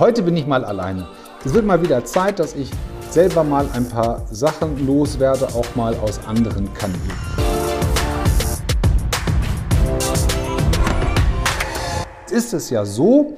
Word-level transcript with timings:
heute 0.00 0.22
bin 0.22 0.34
ich 0.34 0.46
mal 0.46 0.64
alleine. 0.64 1.06
Es 1.44 1.52
wird 1.52 1.66
mal 1.66 1.82
wieder 1.82 2.02
Zeit, 2.06 2.38
dass 2.38 2.56
ich 2.56 2.70
selber 3.10 3.44
mal 3.44 3.66
ein 3.74 3.86
paar 3.86 4.26
Sachen 4.30 4.86
loswerde, 4.86 5.46
auch 5.48 5.76
mal 5.76 5.94
aus 5.96 6.18
anderen 6.26 6.72
Kanälen. 6.72 7.00
Jetzt 12.20 12.32
ist 12.32 12.54
es 12.54 12.70
ja 12.70 12.86
so, 12.86 13.36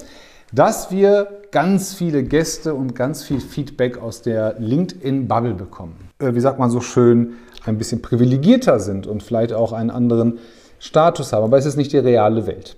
dass 0.53 0.93
wir 0.93 1.40
ganz 1.51 1.94
viele 1.94 2.22
Gäste 2.22 2.74
und 2.74 2.94
ganz 2.94 3.24
viel 3.24 3.40
Feedback 3.40 3.99
aus 3.99 4.22
der 4.22 4.54
LinkedIn-Bubble 4.60 5.54
bekommen. 5.54 6.10
Äh, 6.21 6.35
wie 6.35 6.40
sagt 6.40 6.60
man 6.60 6.71
so 6.71 6.81
schön, 6.81 7.35
ein 7.65 7.76
bisschen 7.76 8.03
privilegierter 8.03 8.79
sind 8.79 9.08
und 9.08 9.24
vielleicht 9.24 9.53
auch 9.53 9.72
einen 9.72 9.90
anderen 9.90 10.38
Status 10.79 11.33
haben. 11.33 11.42
Aber 11.42 11.58
es 11.58 11.67
ist 11.67 11.76
nicht 11.76 11.92
die 11.92 11.99
reale 11.99 12.47
Welt. 12.47 12.76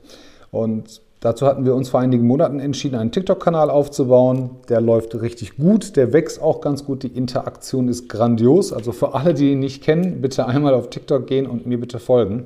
Und 0.50 1.02
dazu 1.24 1.46
hatten 1.46 1.64
wir 1.64 1.74
uns 1.74 1.88
vor 1.88 2.00
einigen 2.00 2.26
Monaten 2.26 2.60
entschieden, 2.60 2.96
einen 2.96 3.10
TikTok-Kanal 3.10 3.70
aufzubauen. 3.70 4.50
Der 4.68 4.80
läuft 4.80 5.14
richtig 5.20 5.56
gut, 5.56 5.96
der 5.96 6.12
wächst 6.12 6.40
auch 6.40 6.60
ganz 6.60 6.84
gut. 6.84 7.02
Die 7.02 7.08
Interaktion 7.08 7.88
ist 7.88 8.08
grandios. 8.08 8.72
Also 8.72 8.92
für 8.92 9.14
alle, 9.14 9.32
die 9.32 9.52
ihn 9.52 9.60
nicht 9.60 9.82
kennen, 9.82 10.20
bitte 10.20 10.46
einmal 10.46 10.74
auf 10.74 10.90
TikTok 10.90 11.26
gehen 11.26 11.46
und 11.46 11.66
mir 11.66 11.80
bitte 11.80 11.98
folgen. 11.98 12.44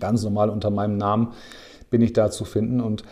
Ganz 0.00 0.24
normal 0.24 0.48
unter 0.48 0.70
meinem 0.70 0.96
Namen 0.96 1.28
bin 1.90 2.00
ich 2.00 2.14
da 2.14 2.30
zu 2.30 2.46
finden. 2.46 2.80
Und 2.80 3.04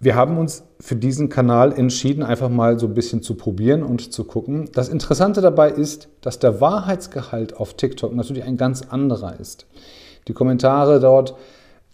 wir 0.00 0.14
haben 0.14 0.38
uns 0.38 0.64
für 0.80 0.96
diesen 0.96 1.28
Kanal 1.28 1.72
entschieden, 1.72 2.22
einfach 2.22 2.48
mal 2.48 2.78
so 2.78 2.86
ein 2.86 2.94
bisschen 2.94 3.22
zu 3.22 3.34
probieren 3.34 3.82
und 3.82 4.10
zu 4.10 4.24
gucken. 4.24 4.70
Das 4.72 4.88
Interessante 4.88 5.42
dabei 5.42 5.70
ist, 5.70 6.08
dass 6.22 6.38
der 6.38 6.62
Wahrheitsgehalt 6.62 7.56
auf 7.58 7.74
TikTok 7.74 8.14
natürlich 8.14 8.44
ein 8.44 8.56
ganz 8.56 8.82
anderer 8.82 9.38
ist. 9.38 9.66
Die 10.28 10.32
Kommentare 10.32 10.98
dort 10.98 11.34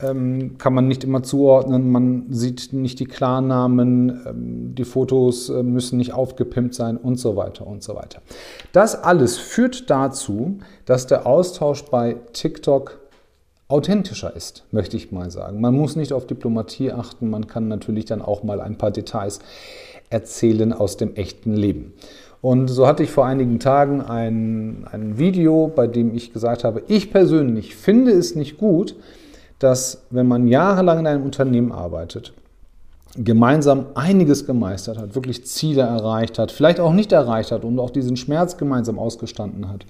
ähm, 0.02 0.58
kann 0.58 0.74
man 0.74 0.88
nicht 0.88 1.04
immer 1.04 1.22
zuordnen, 1.22 1.90
man 1.90 2.26
sieht 2.30 2.72
nicht 2.72 3.00
die 3.00 3.06
Klarnamen, 3.06 4.20
ähm, 4.26 4.74
die 4.74 4.84
Fotos 4.84 5.48
äh, 5.48 5.62
müssen 5.62 5.98
nicht 5.98 6.12
aufgepimpt 6.12 6.74
sein 6.74 6.96
und 6.96 7.18
so 7.18 7.36
weiter 7.36 7.66
und 7.66 7.82
so 7.82 7.94
weiter. 7.94 8.20
Das 8.72 8.94
alles 8.94 9.38
führt 9.38 9.90
dazu, 9.90 10.58
dass 10.84 11.06
der 11.06 11.26
Austausch 11.26 11.84
bei 11.84 12.16
TikTok 12.32 13.00
authentischer 13.68 14.36
ist, 14.36 14.64
möchte 14.70 14.96
ich 14.96 15.12
mal 15.12 15.30
sagen. 15.30 15.60
Man 15.60 15.74
muss 15.74 15.96
nicht 15.96 16.12
auf 16.12 16.26
Diplomatie 16.26 16.92
achten, 16.92 17.30
man 17.30 17.46
kann 17.46 17.68
natürlich 17.68 18.04
dann 18.04 18.20
auch 18.20 18.42
mal 18.42 18.60
ein 18.60 18.76
paar 18.76 18.90
Details 18.90 19.40
erzählen 20.10 20.72
aus 20.72 20.98
dem 20.98 21.14
echten 21.14 21.54
Leben. 21.54 21.94
Und 22.42 22.68
so 22.68 22.86
hatte 22.86 23.04
ich 23.04 23.10
vor 23.10 23.24
einigen 23.24 23.60
Tagen 23.60 24.00
ein, 24.00 24.86
ein 24.90 25.16
Video, 25.16 25.68
bei 25.74 25.86
dem 25.86 26.14
ich 26.14 26.32
gesagt 26.32 26.64
habe, 26.64 26.82
ich 26.88 27.12
persönlich 27.12 27.76
finde 27.76 28.10
es 28.10 28.34
nicht 28.34 28.58
gut, 28.58 28.96
dass 29.62 30.04
wenn 30.10 30.26
man 30.26 30.46
jahrelang 30.48 31.00
in 31.00 31.06
einem 31.06 31.24
Unternehmen 31.24 31.72
arbeitet, 31.72 32.32
gemeinsam 33.16 33.86
einiges 33.94 34.46
gemeistert 34.46 34.98
hat, 34.98 35.14
wirklich 35.14 35.46
Ziele 35.46 35.82
erreicht 35.82 36.38
hat, 36.38 36.50
vielleicht 36.50 36.80
auch 36.80 36.92
nicht 36.92 37.12
erreicht 37.12 37.52
hat 37.52 37.64
und 37.64 37.78
auch 37.78 37.90
diesen 37.90 38.16
Schmerz 38.16 38.56
gemeinsam 38.56 38.98
ausgestanden 38.98 39.68
hat, 39.68 39.84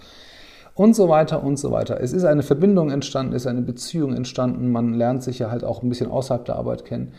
und 0.74 0.96
so 0.96 1.08
weiter 1.08 1.42
und 1.42 1.58
so 1.58 1.70
weiter. 1.70 2.00
Es 2.00 2.12
ist 2.12 2.24
eine 2.24 2.42
Verbindung 2.42 2.90
entstanden, 2.90 3.34
es 3.34 3.42
ist 3.42 3.46
eine 3.46 3.62
Beziehung 3.62 4.14
entstanden, 4.14 4.72
man 4.72 4.94
lernt 4.94 5.22
sich 5.22 5.38
ja 5.38 5.50
halt 5.50 5.64
auch 5.64 5.82
ein 5.82 5.88
bisschen 5.88 6.10
außerhalb 6.10 6.44
der 6.44 6.56
Arbeit 6.56 6.84
kennen. 6.84 7.12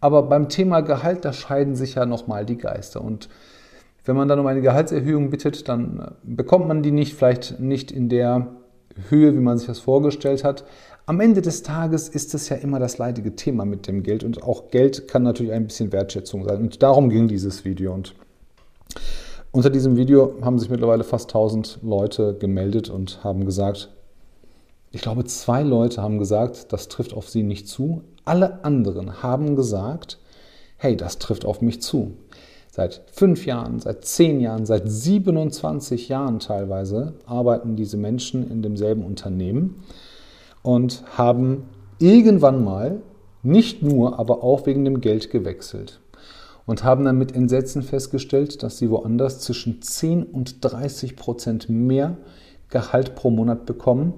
Aber 0.00 0.22
beim 0.24 0.48
Thema 0.48 0.80
Gehalt, 0.80 1.24
da 1.24 1.32
scheiden 1.32 1.74
sich 1.76 1.94
ja 1.94 2.06
nochmal 2.06 2.44
die 2.44 2.56
Geister. 2.56 3.02
Und 3.02 3.28
wenn 4.04 4.16
man 4.16 4.28
dann 4.28 4.38
um 4.38 4.46
eine 4.46 4.62
Gehaltserhöhung 4.62 5.30
bittet, 5.30 5.68
dann 5.68 6.12
bekommt 6.22 6.68
man 6.68 6.82
die 6.82 6.90
nicht, 6.90 7.14
vielleicht 7.14 7.60
nicht 7.60 7.90
in 7.90 8.08
der 8.08 8.48
Höhe, 9.08 9.34
wie 9.34 9.40
man 9.40 9.58
sich 9.58 9.66
das 9.66 9.78
vorgestellt 9.78 10.44
hat. 10.44 10.64
Am 11.10 11.18
Ende 11.18 11.42
des 11.42 11.64
Tages 11.64 12.08
ist 12.08 12.34
es 12.34 12.50
ja 12.50 12.56
immer 12.56 12.78
das 12.78 12.98
leidige 12.98 13.34
Thema 13.34 13.64
mit 13.64 13.88
dem 13.88 14.04
Geld 14.04 14.22
und 14.22 14.44
auch 14.44 14.68
Geld 14.70 15.08
kann 15.08 15.24
natürlich 15.24 15.52
ein 15.52 15.66
bisschen 15.66 15.90
Wertschätzung 15.90 16.44
sein. 16.44 16.60
Und 16.60 16.84
darum 16.84 17.10
ging 17.10 17.26
dieses 17.26 17.64
Video. 17.64 17.92
Und 17.92 18.14
unter 19.50 19.70
diesem 19.70 19.96
Video 19.96 20.36
haben 20.40 20.60
sich 20.60 20.70
mittlerweile 20.70 21.02
fast 21.02 21.30
1000 21.30 21.80
Leute 21.82 22.36
gemeldet 22.38 22.90
und 22.90 23.24
haben 23.24 23.44
gesagt, 23.44 23.88
ich 24.92 25.00
glaube, 25.00 25.24
zwei 25.24 25.64
Leute 25.64 26.00
haben 26.00 26.20
gesagt, 26.20 26.72
das 26.72 26.86
trifft 26.86 27.12
auf 27.12 27.28
sie 27.28 27.42
nicht 27.42 27.66
zu. 27.66 28.04
Alle 28.24 28.64
anderen 28.64 29.20
haben 29.20 29.56
gesagt, 29.56 30.20
hey, 30.76 30.96
das 30.96 31.18
trifft 31.18 31.44
auf 31.44 31.60
mich 31.60 31.82
zu. 31.82 32.18
Seit 32.70 33.02
fünf 33.10 33.46
Jahren, 33.46 33.80
seit 33.80 34.04
zehn 34.04 34.38
Jahren, 34.38 34.64
seit 34.64 34.88
27 34.88 36.08
Jahren 36.08 36.38
teilweise 36.38 37.14
arbeiten 37.26 37.74
diese 37.74 37.96
Menschen 37.96 38.48
in 38.48 38.62
demselben 38.62 39.04
Unternehmen 39.04 39.82
und 40.62 41.04
haben 41.16 41.64
irgendwann 41.98 42.64
mal 42.64 43.00
nicht 43.42 43.82
nur, 43.82 44.18
aber 44.18 44.42
auch 44.42 44.66
wegen 44.66 44.84
dem 44.84 45.00
Geld 45.00 45.30
gewechselt 45.30 46.00
und 46.66 46.84
haben 46.84 47.04
dann 47.04 47.18
mit 47.18 47.34
Entsetzen 47.34 47.82
festgestellt, 47.82 48.62
dass 48.62 48.78
sie 48.78 48.90
woanders 48.90 49.40
zwischen 49.40 49.82
10 49.82 50.22
und 50.22 50.64
30 50.64 51.16
Prozent 51.16 51.68
mehr 51.68 52.16
Gehalt 52.68 53.16
pro 53.16 53.30
Monat 53.30 53.66
bekommen 53.66 54.14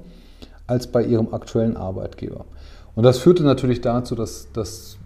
als 0.66 0.86
bei 0.86 1.02
ihrem 1.02 1.32
aktuellen 1.32 1.76
Arbeitgeber. 1.78 2.44
Und 2.94 3.04
das 3.04 3.16
führte 3.18 3.42
natürlich 3.42 3.80
dazu, 3.80 4.14
dass, 4.14 4.52
dass 4.52 4.98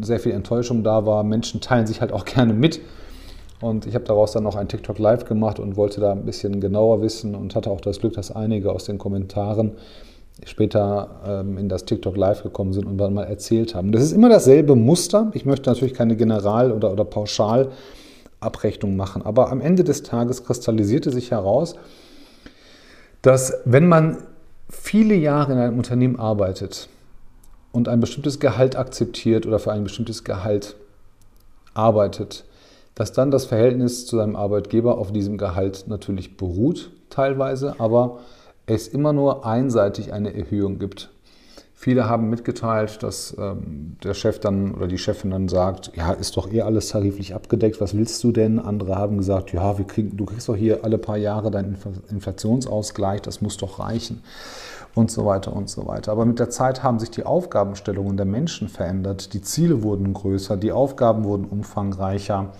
sehr 0.00 0.18
viel 0.18 0.32
Enttäuschung 0.32 0.82
da 0.82 1.04
war. 1.04 1.24
Menschen 1.24 1.60
teilen 1.60 1.86
sich 1.86 2.00
halt 2.00 2.12
auch 2.12 2.24
gerne 2.24 2.54
mit. 2.54 2.80
Und 3.60 3.86
ich 3.86 3.94
habe 3.94 4.04
daraus 4.04 4.32
dann 4.32 4.44
noch 4.44 4.56
ein 4.56 4.68
TikTok 4.68 4.98
Live 4.98 5.24
gemacht 5.24 5.58
und 5.58 5.76
wollte 5.76 6.00
da 6.00 6.12
ein 6.12 6.24
bisschen 6.24 6.60
genauer 6.60 7.02
wissen 7.02 7.34
und 7.34 7.54
hatte 7.54 7.70
auch 7.70 7.80
das 7.80 7.98
Glück, 8.00 8.14
dass 8.14 8.30
einige 8.30 8.72
aus 8.72 8.84
den 8.84 8.98
Kommentaren 8.98 9.72
später 10.44 11.20
ähm, 11.26 11.58
in 11.58 11.68
das 11.68 11.84
TikTok 11.84 12.16
Live 12.16 12.42
gekommen 12.42 12.72
sind 12.72 12.86
und 12.86 12.98
dann 12.98 13.14
mal 13.14 13.24
erzählt 13.24 13.74
haben. 13.74 13.92
Das 13.92 14.02
ist 14.02 14.12
immer 14.12 14.28
dasselbe 14.28 14.76
Muster. 14.76 15.30
Ich 15.34 15.44
möchte 15.44 15.68
natürlich 15.68 15.94
keine 15.94 16.16
General- 16.16 16.72
oder, 16.72 16.92
oder 16.92 17.04
Pauschalabrechnung 17.04 18.96
machen, 18.96 19.22
aber 19.22 19.50
am 19.50 19.60
Ende 19.60 19.84
des 19.84 20.02
Tages 20.02 20.44
kristallisierte 20.44 21.10
sich 21.10 21.30
heraus, 21.30 21.74
dass 23.22 23.54
wenn 23.64 23.88
man 23.88 24.18
viele 24.70 25.14
Jahre 25.14 25.52
in 25.52 25.58
einem 25.58 25.76
Unternehmen 25.78 26.18
arbeitet 26.18 26.88
und 27.72 27.88
ein 27.88 28.00
bestimmtes 28.00 28.38
Gehalt 28.38 28.76
akzeptiert 28.76 29.46
oder 29.46 29.58
für 29.58 29.72
ein 29.72 29.84
bestimmtes 29.84 30.24
Gehalt 30.24 30.76
arbeitet, 31.74 32.44
dass 32.94 33.12
dann 33.12 33.30
das 33.30 33.44
Verhältnis 33.44 34.06
zu 34.06 34.16
seinem 34.16 34.36
Arbeitgeber 34.36 34.98
auf 34.98 35.12
diesem 35.12 35.38
Gehalt 35.38 35.84
natürlich 35.86 36.36
beruht, 36.36 36.90
teilweise, 37.10 37.76
aber 37.78 38.18
es 38.68 38.88
immer 38.88 39.12
nur 39.12 39.46
einseitig 39.46 40.12
eine 40.12 40.34
Erhöhung 40.34 40.78
gibt. 40.78 41.10
Viele 41.74 42.08
haben 42.08 42.28
mitgeteilt, 42.28 43.02
dass 43.04 43.36
ähm, 43.38 43.96
der 44.02 44.12
Chef 44.12 44.40
dann 44.40 44.74
oder 44.74 44.88
die 44.88 44.98
Chefin 44.98 45.30
dann 45.30 45.48
sagt, 45.48 45.92
ja, 45.94 46.10
ist 46.10 46.36
doch 46.36 46.52
eh 46.52 46.62
alles 46.62 46.88
tariflich 46.88 47.36
abgedeckt, 47.36 47.80
was 47.80 47.96
willst 47.96 48.22
du 48.24 48.32
denn? 48.32 48.58
Andere 48.58 48.96
haben 48.96 49.16
gesagt, 49.16 49.52
ja, 49.52 49.72
kriegen, 49.86 50.16
du 50.16 50.24
kriegst 50.24 50.48
doch 50.48 50.56
hier 50.56 50.82
alle 50.82 50.98
paar 50.98 51.16
Jahre 51.16 51.52
deinen 51.52 51.78
Inflationsausgleich, 52.10 53.22
das 53.22 53.40
muss 53.40 53.58
doch 53.58 53.78
reichen 53.78 54.22
und 54.96 55.12
so 55.12 55.24
weiter 55.24 55.52
und 55.54 55.70
so 55.70 55.86
weiter. 55.86 56.10
Aber 56.10 56.24
mit 56.24 56.40
der 56.40 56.50
Zeit 56.50 56.82
haben 56.82 56.98
sich 56.98 57.12
die 57.12 57.24
Aufgabenstellungen 57.24 58.16
der 58.16 58.26
Menschen 58.26 58.68
verändert, 58.68 59.32
die 59.32 59.40
Ziele 59.40 59.84
wurden 59.84 60.12
größer, 60.12 60.56
die 60.56 60.72
Aufgaben 60.72 61.22
wurden 61.22 61.44
umfangreicher, 61.44 62.52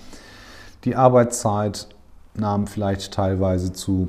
die 0.85 0.95
Arbeitszeit 0.95 1.89
nahm 2.35 2.69
vielleicht 2.69 3.13
teilweise 3.13 3.73
zu. 3.73 4.09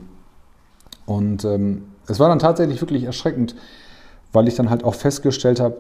Und 1.09 1.43
ähm, 1.43 1.85
es 2.07 2.19
war 2.19 2.29
dann 2.29 2.37
tatsächlich 2.37 2.79
wirklich 2.81 3.03
erschreckend, 3.03 3.55
weil 4.31 4.47
ich 4.47 4.53
dann 4.53 4.69
halt 4.69 4.83
auch 4.83 4.93
festgestellt 4.93 5.59
habe, 5.59 5.77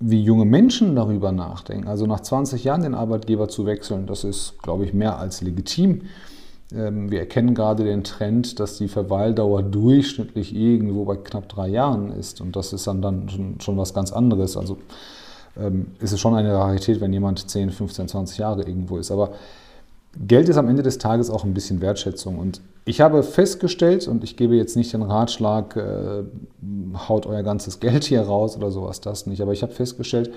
wie 0.00 0.20
junge 0.20 0.44
Menschen 0.44 0.96
darüber 0.96 1.30
nachdenken. 1.30 1.86
Also 1.86 2.06
nach 2.06 2.18
20 2.18 2.64
Jahren 2.64 2.82
den 2.82 2.94
Arbeitgeber 2.94 3.48
zu 3.48 3.64
wechseln, 3.64 4.08
das 4.08 4.24
ist, 4.24 4.60
glaube 4.60 4.84
ich, 4.84 4.92
mehr 4.92 5.18
als 5.20 5.40
legitim. 5.40 6.02
Ähm, 6.74 7.12
wir 7.12 7.20
erkennen 7.20 7.54
gerade 7.54 7.84
den 7.84 8.02
Trend, 8.02 8.58
dass 8.58 8.76
die 8.76 8.88
Verweildauer 8.88 9.62
durchschnittlich 9.62 10.52
irgendwo 10.52 11.04
bei 11.04 11.14
knapp 11.14 11.48
drei 11.48 11.68
Jahren 11.68 12.10
ist. 12.10 12.40
Und 12.40 12.56
das 12.56 12.72
ist 12.72 12.88
dann, 12.88 13.02
dann 13.02 13.28
schon, 13.28 13.60
schon 13.60 13.76
was 13.76 13.94
ganz 13.94 14.12
anderes. 14.12 14.56
Also 14.56 14.78
ähm, 15.56 15.92
ist 16.00 16.10
es 16.10 16.18
schon 16.18 16.34
eine 16.34 16.54
Rarität, 16.54 17.00
wenn 17.00 17.12
jemand 17.12 17.48
10, 17.48 17.70
15, 17.70 18.08
20 18.08 18.38
Jahre 18.38 18.62
irgendwo 18.62 18.98
ist. 18.98 19.12
Aber 19.12 19.30
Geld 20.18 20.48
ist 20.48 20.56
am 20.56 20.68
Ende 20.68 20.82
des 20.82 20.98
Tages 20.98 21.30
auch 21.30 21.44
ein 21.44 21.54
bisschen 21.54 21.80
Wertschätzung. 21.80 22.38
Und 22.38 22.60
ich 22.84 23.00
habe 23.00 23.22
festgestellt, 23.22 24.08
und 24.08 24.24
ich 24.24 24.36
gebe 24.36 24.56
jetzt 24.56 24.76
nicht 24.76 24.92
den 24.92 25.02
Ratschlag, 25.02 25.76
äh, 25.76 26.24
haut 27.08 27.26
euer 27.26 27.42
ganzes 27.42 27.80
Geld 27.80 28.04
hier 28.04 28.22
raus 28.22 28.56
oder 28.56 28.70
sowas, 28.70 29.00
das 29.00 29.26
nicht, 29.26 29.40
aber 29.40 29.52
ich 29.52 29.62
habe 29.62 29.72
festgestellt, 29.72 30.32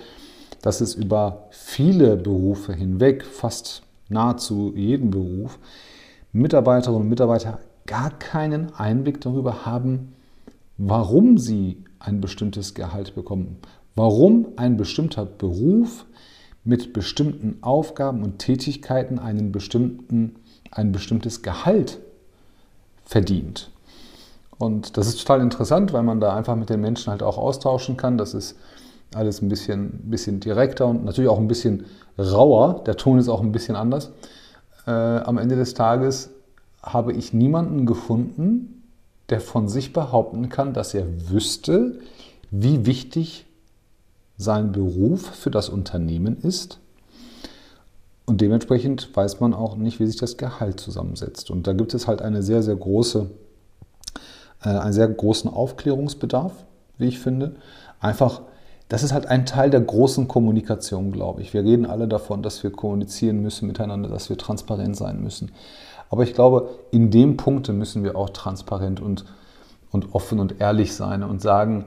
dass 0.61 0.79
es 0.79 0.93
über 0.93 1.47
viele 1.49 2.15
Berufe 2.15 2.73
hinweg, 2.73 3.25
fast 3.25 3.81
nahezu 4.09 4.73
jeden 4.75 5.09
Beruf, 5.09 5.57
Mitarbeiterinnen 6.31 7.01
und 7.01 7.09
Mitarbeiter 7.09 7.59
gar 7.85 8.11
keinen 8.11 8.73
Einblick 8.75 9.21
darüber 9.21 9.65
haben, 9.65 10.13
warum 10.77 11.37
sie 11.37 11.83
ein 11.99 12.21
bestimmtes 12.21 12.73
Gehalt 12.73 13.15
bekommen, 13.15 13.57
warum 13.95 14.47
ein 14.55 14.77
bestimmter 14.77 15.25
Beruf 15.25 16.05
mit 16.63 16.93
bestimmten 16.93 17.57
Aufgaben 17.61 18.23
und 18.23 18.39
Tätigkeiten 18.39 19.19
einen 19.19 19.51
bestimmten, 19.51 20.35
ein 20.71 20.91
bestimmtes 20.91 21.41
Gehalt 21.41 21.99
verdient. 23.05 23.69
Und 24.57 24.97
das 24.97 25.07
ist 25.07 25.19
total 25.19 25.41
interessant, 25.41 25.93
weil 25.93 26.03
man 26.03 26.19
da 26.19 26.35
einfach 26.35 26.55
mit 26.55 26.69
den 26.69 26.79
Menschen 26.79 27.11
halt 27.11 27.21
auch 27.21 27.37
austauschen 27.37 27.97
kann. 27.97 28.17
Das 28.17 28.33
ist 28.33 28.57
alles 29.13 29.41
ein 29.41 29.49
bisschen, 29.49 30.09
bisschen 30.09 30.39
direkter 30.39 30.87
und 30.87 31.03
natürlich 31.03 31.29
auch 31.29 31.39
ein 31.39 31.47
bisschen 31.47 31.85
rauer. 32.17 32.83
Der 32.85 32.95
Ton 32.95 33.19
ist 33.19 33.27
auch 33.27 33.41
ein 33.41 33.51
bisschen 33.51 33.75
anders. 33.75 34.11
Äh, 34.87 34.91
am 34.91 35.37
Ende 35.37 35.55
des 35.55 35.73
Tages 35.73 36.29
habe 36.81 37.13
ich 37.13 37.33
niemanden 37.33 37.85
gefunden, 37.85 38.83
der 39.29 39.39
von 39.39 39.67
sich 39.67 39.93
behaupten 39.93 40.49
kann, 40.49 40.73
dass 40.73 40.93
er 40.93 41.05
wüsste, 41.29 41.99
wie 42.51 42.85
wichtig 42.85 43.45
sein 44.43 44.71
Beruf 44.71 45.21
für 45.21 45.49
das 45.49 45.69
Unternehmen 45.69 46.37
ist. 46.37 46.79
Und 48.25 48.39
dementsprechend 48.41 49.15
weiß 49.15 49.39
man 49.39 49.53
auch 49.53 49.75
nicht, 49.75 49.99
wie 49.99 50.05
sich 50.05 50.15
das 50.15 50.37
Gehalt 50.37 50.79
zusammensetzt. 50.79 51.51
Und 51.51 51.67
da 51.67 51.73
gibt 51.73 51.93
es 51.93 52.07
halt 52.07 52.21
eine 52.21 52.41
sehr, 52.41 52.63
sehr 52.63 52.75
große, 52.75 53.29
äh, 54.63 54.69
einen 54.69 54.93
sehr 54.93 55.07
großen 55.07 55.51
Aufklärungsbedarf, 55.51 56.53
wie 56.97 57.07
ich 57.07 57.19
finde. 57.19 57.55
Einfach, 57.99 58.41
das 58.87 59.03
ist 59.03 59.11
halt 59.11 59.25
ein 59.25 59.45
Teil 59.45 59.69
der 59.69 59.81
großen 59.81 60.27
Kommunikation, 60.27 61.11
glaube 61.11 61.41
ich. 61.41 61.53
Wir 61.53 61.63
reden 61.63 61.85
alle 61.85 62.07
davon, 62.07 62.43
dass 62.43 62.63
wir 62.63 62.71
kommunizieren 62.71 63.41
müssen 63.41 63.67
miteinander, 63.67 64.07
dass 64.07 64.29
wir 64.29 64.37
transparent 64.37 64.95
sein 64.95 65.21
müssen. 65.21 65.51
Aber 66.09 66.23
ich 66.23 66.33
glaube, 66.33 66.69
in 66.91 67.11
dem 67.11 67.37
Punkte 67.37 67.73
müssen 67.73 68.03
wir 68.03 68.15
auch 68.15 68.29
transparent 68.29 69.01
und, 69.01 69.25
und 69.91 70.13
offen 70.13 70.39
und 70.39 70.61
ehrlich 70.61 70.93
sein 70.93 71.23
und 71.23 71.41
sagen, 71.41 71.85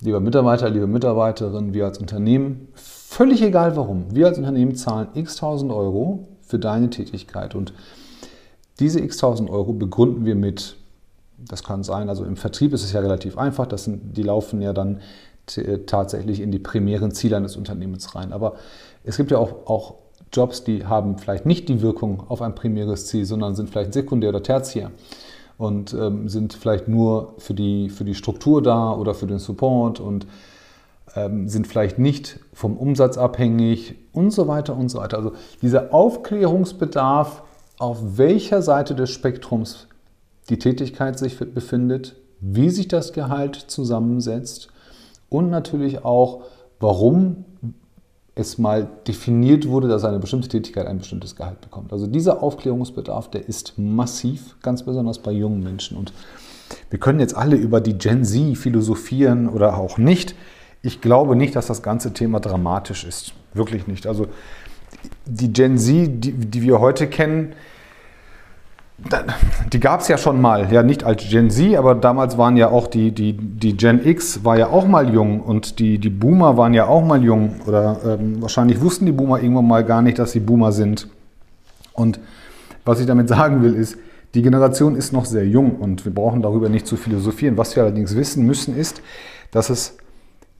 lieber 0.00 0.20
Mitarbeiter, 0.20 0.70
liebe 0.70 0.86
Mitarbeiterin, 0.86 1.74
wir 1.74 1.84
als 1.84 1.98
Unternehmen, 1.98 2.68
völlig 2.74 3.42
egal 3.42 3.76
warum, 3.76 4.14
wir 4.14 4.26
als 4.26 4.38
Unternehmen 4.38 4.74
zahlen 4.74 5.08
x 5.14 5.36
tausend 5.36 5.72
Euro 5.72 6.28
für 6.42 6.58
deine 6.58 6.90
Tätigkeit 6.90 7.54
und 7.54 7.72
diese 8.78 9.00
x 9.00 9.18
tausend 9.18 9.50
Euro 9.50 9.72
begründen 9.72 10.24
wir 10.24 10.34
mit, 10.34 10.76
das 11.38 11.62
kann 11.62 11.82
sein, 11.82 12.08
also 12.08 12.24
im 12.24 12.36
Vertrieb 12.36 12.72
ist 12.72 12.82
es 12.82 12.92
ja 12.92 13.00
relativ 13.00 13.36
einfach, 13.36 13.66
das 13.66 13.84
sind, 13.84 14.16
die 14.16 14.22
laufen 14.22 14.62
ja 14.62 14.72
dann 14.72 15.00
tatsächlich 15.86 16.40
in 16.40 16.52
die 16.52 16.58
primären 16.60 17.10
Ziele 17.10 17.36
eines 17.36 17.56
Unternehmens 17.56 18.14
rein. 18.14 18.32
Aber 18.32 18.54
es 19.02 19.16
gibt 19.16 19.32
ja 19.32 19.38
auch, 19.38 19.66
auch 19.66 19.94
Jobs, 20.32 20.62
die 20.62 20.86
haben 20.86 21.18
vielleicht 21.18 21.44
nicht 21.44 21.68
die 21.68 21.82
Wirkung 21.82 22.22
auf 22.28 22.40
ein 22.40 22.54
primäres 22.54 23.06
Ziel, 23.06 23.24
sondern 23.24 23.56
sind 23.56 23.68
vielleicht 23.68 23.92
sekundär 23.92 24.30
oder 24.30 24.42
tertiär 24.42 24.92
und 25.60 25.92
ähm, 25.92 26.26
sind 26.30 26.54
vielleicht 26.54 26.88
nur 26.88 27.34
für 27.36 27.52
die, 27.52 27.90
für 27.90 28.04
die 28.04 28.14
Struktur 28.14 28.62
da 28.62 28.94
oder 28.94 29.12
für 29.12 29.26
den 29.26 29.38
Support 29.38 30.00
und 30.00 30.26
ähm, 31.14 31.48
sind 31.48 31.66
vielleicht 31.66 31.98
nicht 31.98 32.40
vom 32.54 32.78
Umsatz 32.78 33.18
abhängig 33.18 33.94
und 34.12 34.30
so 34.30 34.48
weiter 34.48 34.74
und 34.74 34.88
so 34.88 35.00
weiter. 35.00 35.18
Also 35.18 35.32
dieser 35.60 35.92
Aufklärungsbedarf, 35.92 37.42
auf 37.78 37.98
welcher 38.16 38.62
Seite 38.62 38.94
des 38.94 39.10
Spektrums 39.10 39.86
die 40.48 40.58
Tätigkeit 40.58 41.18
sich 41.18 41.38
befindet, 41.38 42.16
wie 42.40 42.70
sich 42.70 42.88
das 42.88 43.12
Gehalt 43.12 43.56
zusammensetzt 43.56 44.68
und 45.28 45.50
natürlich 45.50 46.06
auch, 46.06 46.44
warum 46.78 47.44
es 48.34 48.58
mal 48.58 48.88
definiert 49.06 49.68
wurde, 49.68 49.88
dass 49.88 50.04
eine 50.04 50.18
bestimmte 50.18 50.48
Tätigkeit 50.48 50.86
ein 50.86 50.98
bestimmtes 50.98 51.36
Gehalt 51.36 51.60
bekommt. 51.60 51.92
Also 51.92 52.06
dieser 52.06 52.42
Aufklärungsbedarf, 52.42 53.30
der 53.30 53.48
ist 53.48 53.74
massiv, 53.76 54.56
ganz 54.62 54.84
besonders 54.84 55.18
bei 55.18 55.32
jungen 55.32 55.62
Menschen. 55.62 55.96
Und 55.96 56.12
wir 56.88 56.98
können 56.98 57.20
jetzt 57.20 57.36
alle 57.36 57.56
über 57.56 57.80
die 57.80 57.98
Gen 57.98 58.24
Z 58.24 58.56
philosophieren 58.56 59.48
oder 59.48 59.76
auch 59.76 59.98
nicht. 59.98 60.34
Ich 60.82 61.00
glaube 61.00 61.36
nicht, 61.36 61.56
dass 61.56 61.66
das 61.66 61.82
ganze 61.82 62.12
Thema 62.12 62.40
dramatisch 62.40 63.04
ist. 63.04 63.34
Wirklich 63.52 63.86
nicht. 63.86 64.06
Also 64.06 64.28
die 65.26 65.52
Gen 65.52 65.76
Z, 65.76 66.24
die, 66.24 66.32
die 66.32 66.62
wir 66.62 66.80
heute 66.80 67.08
kennen, 67.08 67.54
die 69.72 69.80
gab 69.80 70.00
es 70.00 70.08
ja 70.08 70.18
schon 70.18 70.40
mal, 70.40 70.72
ja 70.72 70.82
nicht 70.82 71.04
als 71.04 71.28
Gen 71.28 71.50
Z, 71.50 71.76
aber 71.76 71.94
damals 71.94 72.36
waren 72.38 72.56
ja 72.56 72.68
auch 72.68 72.86
die, 72.86 73.12
die, 73.12 73.32
die 73.32 73.76
Gen 73.76 74.04
X 74.04 74.44
war 74.44 74.58
ja 74.58 74.68
auch 74.68 74.86
mal 74.86 75.12
jung 75.12 75.40
und 75.40 75.78
die, 75.78 75.98
die 75.98 76.10
Boomer 76.10 76.56
waren 76.56 76.74
ja 76.74 76.86
auch 76.86 77.04
mal 77.04 77.22
jung 77.22 77.56
oder 77.66 77.98
ähm, 78.04 78.42
wahrscheinlich 78.42 78.80
wussten 78.80 79.06
die 79.06 79.12
Boomer 79.12 79.40
irgendwann 79.40 79.66
mal 79.66 79.84
gar 79.84 80.02
nicht, 80.02 80.18
dass 80.18 80.32
sie 80.32 80.40
Boomer 80.40 80.72
sind. 80.72 81.08
Und 81.92 82.20
was 82.84 83.00
ich 83.00 83.06
damit 83.06 83.28
sagen 83.28 83.62
will, 83.62 83.74
ist, 83.74 83.96
die 84.34 84.42
Generation 84.42 84.94
ist 84.94 85.12
noch 85.12 85.24
sehr 85.24 85.46
jung 85.46 85.76
und 85.76 86.04
wir 86.04 86.14
brauchen 86.14 86.42
darüber 86.42 86.68
nicht 86.68 86.86
zu 86.86 86.96
philosophieren. 86.96 87.56
Was 87.56 87.74
wir 87.74 87.82
allerdings 87.82 88.14
wissen 88.14 88.46
müssen, 88.46 88.76
ist, 88.76 89.02
dass 89.50 89.70
es 89.70 89.96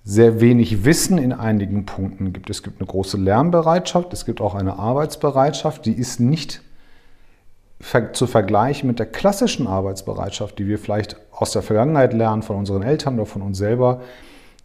sehr 0.03 0.41
wenig 0.41 0.85
Wissen 0.85 1.19
in 1.19 1.33
einigen 1.33 1.85
Punkten 1.87 2.33
gibt. 2.33 2.51
Es 2.51 2.63
gibt 2.63 2.81
eine 2.81 2.89
große 2.89 3.17
Lernbereitschaft, 3.17 4.13
es 4.13 4.25
gibt 4.25 4.41
auch 4.41 4.55
eine 4.55 4.79
Arbeitsbereitschaft, 4.79 5.87
die 5.87 5.93
ist 5.93 6.21
nicht 6.21 6.63
zu 8.12 8.27
vergleichen 8.27 8.87
mit 8.87 8.99
der 8.99 9.06
klassischen 9.06 9.67
Arbeitsbereitschaft, 9.67 10.59
die 10.59 10.67
wir 10.67 10.79
vielleicht 10.79 11.17
aus 11.32 11.53
der 11.53 11.62
Vergangenheit 11.62 12.12
lernen, 12.12 12.43
von 12.43 12.56
unseren 12.56 12.82
Eltern 12.82 13.15
oder 13.15 13.27
von 13.27 13.43
uns 13.43 13.59
selber. 13.59 14.03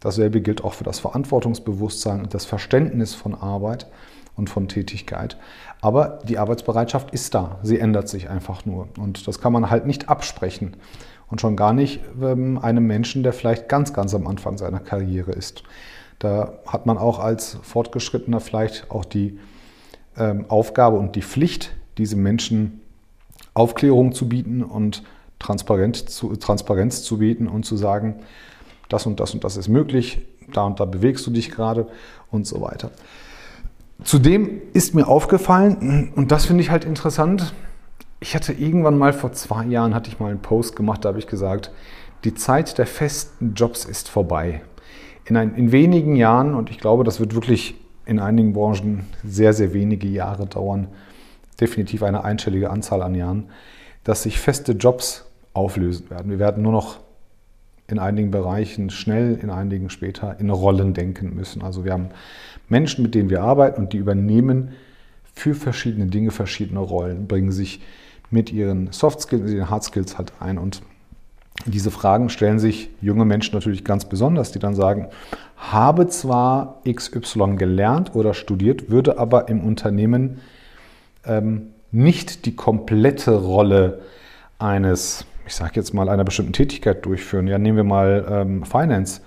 Dasselbe 0.01 0.41
gilt 0.41 0.63
auch 0.63 0.73
für 0.73 0.83
das 0.83 1.00
Verantwortungsbewusstsein 1.00 2.21
und 2.21 2.33
das 2.33 2.45
Verständnis 2.45 3.15
von 3.15 3.33
Arbeit 3.33 3.88
und 4.35 4.50
von 4.50 4.67
Tätigkeit. 4.67 5.38
Aber 5.81 6.19
die 6.23 6.38
Arbeitsbereitschaft 6.38 7.12
ist 7.12 7.33
da. 7.33 7.59
Sie 7.63 7.79
ändert 7.79 8.09
sich 8.09 8.29
einfach 8.29 8.65
nur. 8.65 8.89
Und 9.00 9.27
das 9.27 9.39
kann 9.39 9.53
man 9.53 9.69
halt 9.69 9.85
nicht 9.85 10.09
absprechen. 10.09 10.75
Und 11.27 11.41
schon 11.41 11.56
gar 11.56 11.73
nicht 11.73 12.01
ähm, 12.21 12.59
einem 12.59 12.85
Menschen, 12.85 13.23
der 13.23 13.33
vielleicht 13.33 13.69
ganz, 13.69 13.94
ganz 13.94 14.13
am 14.13 14.27
Anfang 14.27 14.57
seiner 14.57 14.79
Karriere 14.79 15.31
ist. 15.31 15.63
Da 16.19 16.53
hat 16.67 16.85
man 16.85 16.97
auch 16.97 17.19
als 17.19 17.57
Fortgeschrittener 17.63 18.39
vielleicht 18.39 18.91
auch 18.91 19.06
die 19.06 19.39
ähm, 20.17 20.45
Aufgabe 20.50 20.97
und 20.97 21.15
die 21.15 21.23
Pflicht, 21.23 21.71
diese 21.97 22.15
Menschen 22.15 22.81
Aufklärung 23.55 24.11
zu 24.11 24.29
bieten 24.29 24.63
und 24.63 25.01
Transparenz 25.39 26.05
zu, 26.05 26.35
Transparenz 26.35 27.01
zu 27.03 27.17
bieten 27.17 27.47
und 27.47 27.65
zu 27.65 27.77
sagen, 27.77 28.15
das 28.89 29.05
und 29.07 29.19
das 29.19 29.33
und 29.33 29.43
das 29.43 29.57
ist 29.57 29.67
möglich, 29.67 30.21
da 30.53 30.63
und 30.63 30.79
da 30.79 30.85
bewegst 30.85 31.25
du 31.25 31.31
dich 31.31 31.49
gerade 31.49 31.87
und 32.31 32.45
so 32.45 32.61
weiter. 32.61 32.91
Zudem 34.03 34.61
ist 34.73 34.93
mir 34.93 35.07
aufgefallen, 35.07 36.11
und 36.15 36.31
das 36.31 36.45
finde 36.45 36.61
ich 36.61 36.69
halt 36.69 36.85
interessant, 36.85 37.53
ich 38.19 38.35
hatte 38.35 38.53
irgendwann 38.53 38.97
mal 38.97 39.13
vor 39.13 39.31
zwei 39.33 39.65
Jahren, 39.65 39.95
hatte 39.95 40.09
ich 40.09 40.19
mal 40.19 40.31
einen 40.31 40.41
Post 40.41 40.75
gemacht, 40.75 41.05
da 41.05 41.09
habe 41.09 41.19
ich 41.19 41.27
gesagt, 41.27 41.71
die 42.23 42.33
Zeit 42.33 42.77
der 42.77 42.87
festen 42.87 43.53
Jobs 43.53 43.85
ist 43.85 44.09
vorbei. 44.09 44.61
In, 45.25 45.37
ein, 45.37 45.55
in 45.55 45.71
wenigen 45.71 46.15
Jahren, 46.15 46.55
und 46.55 46.69
ich 46.69 46.77
glaube, 46.77 47.03
das 47.03 47.19
wird 47.19 47.35
wirklich 47.35 47.75
in 48.05 48.19
einigen 48.19 48.53
Branchen 48.53 49.05
sehr, 49.23 49.53
sehr 49.53 49.73
wenige 49.73 50.07
Jahre 50.07 50.45
dauern, 50.45 50.87
definitiv 51.59 52.03
eine 52.03 52.23
einstellige 52.23 52.69
Anzahl 52.69 53.01
an 53.01 53.15
Jahren, 53.15 53.49
dass 54.03 54.23
sich 54.23 54.39
feste 54.39 54.73
Jobs 54.73 55.25
auflösen 55.53 56.09
werden. 56.09 56.29
Wir 56.29 56.39
werden 56.39 56.63
nur 56.63 56.71
noch 56.71 56.99
in 57.87 57.99
einigen 57.99 58.31
Bereichen 58.31 58.89
schnell, 58.89 59.35
in 59.41 59.49
einigen 59.49 59.89
später 59.89 60.39
in 60.39 60.49
Rollen 60.49 60.93
denken 60.93 61.35
müssen. 61.35 61.61
Also 61.61 61.85
wir 61.85 61.93
haben 61.93 62.09
Menschen, 62.67 63.03
mit 63.03 63.13
denen 63.13 63.29
wir 63.29 63.43
arbeiten 63.43 63.81
und 63.81 63.93
die 63.93 63.97
übernehmen 63.97 64.71
für 65.33 65.53
verschiedene 65.53 66.07
Dinge 66.07 66.31
verschiedene 66.31 66.79
Rollen, 66.79 67.27
bringen 67.27 67.51
sich 67.51 67.81
mit 68.31 68.51
ihren 68.51 68.91
Soft 68.91 69.21
Skills, 69.21 69.51
ihren 69.51 69.69
Hard 69.69 69.83
Skills 69.83 70.17
halt 70.17 70.33
ein 70.39 70.57
und 70.57 70.81
diese 71.65 71.89
Fragen 71.89 72.29
stellen 72.29 72.59
sich 72.59 72.89
junge 73.01 73.24
Menschen 73.24 73.55
natürlich 73.55 73.85
ganz 73.85 74.05
besonders, 74.05 74.51
die 74.51 74.59
dann 74.59 74.75
sagen, 74.75 75.07
habe 75.55 76.07
zwar 76.07 76.81
XY 76.89 77.55
gelernt 77.55 78.13
oder 78.13 78.33
studiert, 78.33 78.89
würde 78.89 79.17
aber 79.17 79.47
im 79.47 79.62
Unternehmen 79.62 80.41
ähm, 81.27 81.74
nicht 81.91 82.46
die 82.46 82.55
komplette 82.55 83.36
Rolle 83.36 84.01
eines, 84.60 85.25
ich 85.46 85.55
sage 85.55 85.74
jetzt 85.75 85.94
mal, 85.94 86.10
einer 86.10 86.24
bestimmten 86.24 86.53
Tätigkeit 86.53 87.05
durchführen. 87.05 87.48
Ja, 87.48 87.58
nehmen 87.58 87.77
wir 87.77 87.84
mal 87.84 88.25
ähm, 88.29 88.63
Finance. 88.63 89.22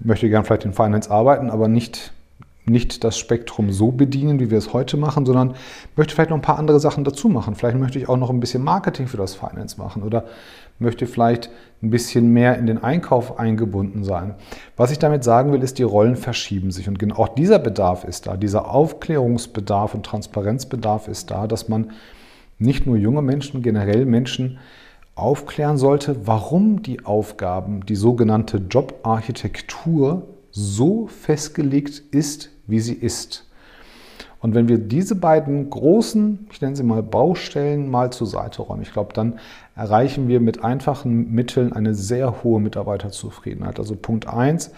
Ich 0.00 0.06
möchte 0.06 0.28
gern 0.28 0.44
vielleicht 0.44 0.64
in 0.64 0.72
Finance 0.72 1.10
arbeiten, 1.10 1.50
aber 1.50 1.68
nicht, 1.68 2.12
nicht 2.68 3.04
das 3.04 3.18
Spektrum 3.18 3.72
so 3.72 3.90
bedienen, 3.92 4.40
wie 4.40 4.50
wir 4.50 4.58
es 4.58 4.72
heute 4.72 4.96
machen, 4.96 5.26
sondern 5.26 5.54
möchte 5.96 6.14
vielleicht 6.14 6.30
noch 6.30 6.36
ein 6.36 6.42
paar 6.42 6.58
andere 6.58 6.80
Sachen 6.80 7.04
dazu 7.04 7.28
machen. 7.28 7.54
Vielleicht 7.54 7.78
möchte 7.78 7.98
ich 7.98 8.08
auch 8.08 8.16
noch 8.16 8.30
ein 8.30 8.40
bisschen 8.40 8.62
Marketing 8.62 9.06
für 9.06 9.16
das 9.16 9.34
Finance 9.34 9.78
machen 9.78 10.02
oder 10.02 10.24
möchte 10.78 11.06
vielleicht 11.06 11.50
ein 11.82 11.90
bisschen 11.90 12.32
mehr 12.32 12.56
in 12.58 12.66
den 12.66 12.82
Einkauf 12.82 13.38
eingebunden 13.38 14.04
sein. 14.04 14.34
Was 14.76 14.90
ich 14.90 14.98
damit 14.98 15.24
sagen 15.24 15.52
will, 15.52 15.62
ist, 15.62 15.78
die 15.78 15.84
Rollen 15.84 16.16
verschieben 16.16 16.70
sich. 16.70 16.88
Und 16.88 16.98
genau 16.98 17.16
auch 17.16 17.28
dieser 17.28 17.58
Bedarf 17.58 18.04
ist 18.04 18.26
da, 18.26 18.36
dieser 18.36 18.70
Aufklärungsbedarf 18.70 19.94
und 19.94 20.04
Transparenzbedarf 20.04 21.08
ist 21.08 21.30
da, 21.30 21.46
dass 21.46 21.68
man 21.68 21.92
nicht 22.58 22.86
nur 22.86 22.96
junge 22.96 23.22
Menschen, 23.22 23.62
generell 23.62 24.04
Menschen 24.04 24.58
aufklären 25.14 25.78
sollte, 25.78 26.26
warum 26.26 26.82
die 26.82 27.04
Aufgaben, 27.04 27.84
die 27.86 27.96
sogenannte 27.96 28.58
Jobarchitektur 28.58 30.28
so 30.50 31.06
festgelegt 31.08 32.02
ist, 32.10 32.50
wie 32.68 32.78
sie 32.78 32.94
ist. 32.94 33.44
Und 34.40 34.54
wenn 34.54 34.68
wir 34.68 34.78
diese 34.78 35.16
beiden 35.16 35.68
großen, 35.68 36.46
ich 36.52 36.60
nenne 36.60 36.76
sie 36.76 36.84
mal 36.84 37.02
Baustellen, 37.02 37.90
mal 37.90 38.12
zur 38.12 38.28
Seite 38.28 38.62
räumen, 38.62 38.82
ich 38.82 38.92
glaube, 38.92 39.12
dann 39.12 39.40
erreichen 39.74 40.28
wir 40.28 40.38
mit 40.38 40.62
einfachen 40.62 41.32
Mitteln 41.32 41.72
eine 41.72 41.94
sehr 41.94 42.44
hohe 42.44 42.60
Mitarbeiterzufriedenheit. 42.60 43.80
Also 43.80 43.96
Punkt 43.96 44.28
1, 44.28 44.70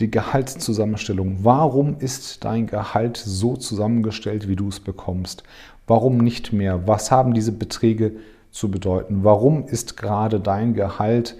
die 0.00 0.10
Gehaltszusammenstellung. 0.10 1.38
Warum 1.42 1.96
ist 1.98 2.44
dein 2.44 2.66
Gehalt 2.66 3.18
so 3.18 3.56
zusammengestellt, 3.56 4.48
wie 4.48 4.56
du 4.56 4.68
es 4.68 4.80
bekommst? 4.80 5.42
Warum 5.86 6.18
nicht 6.18 6.52
mehr? 6.52 6.86
Was 6.86 7.10
haben 7.10 7.34
diese 7.34 7.52
Beträge 7.52 8.12
zu 8.50 8.70
bedeuten? 8.70 9.24
Warum 9.24 9.66
ist 9.66 9.96
gerade 9.98 10.40
dein 10.40 10.72
Gehalt 10.72 11.36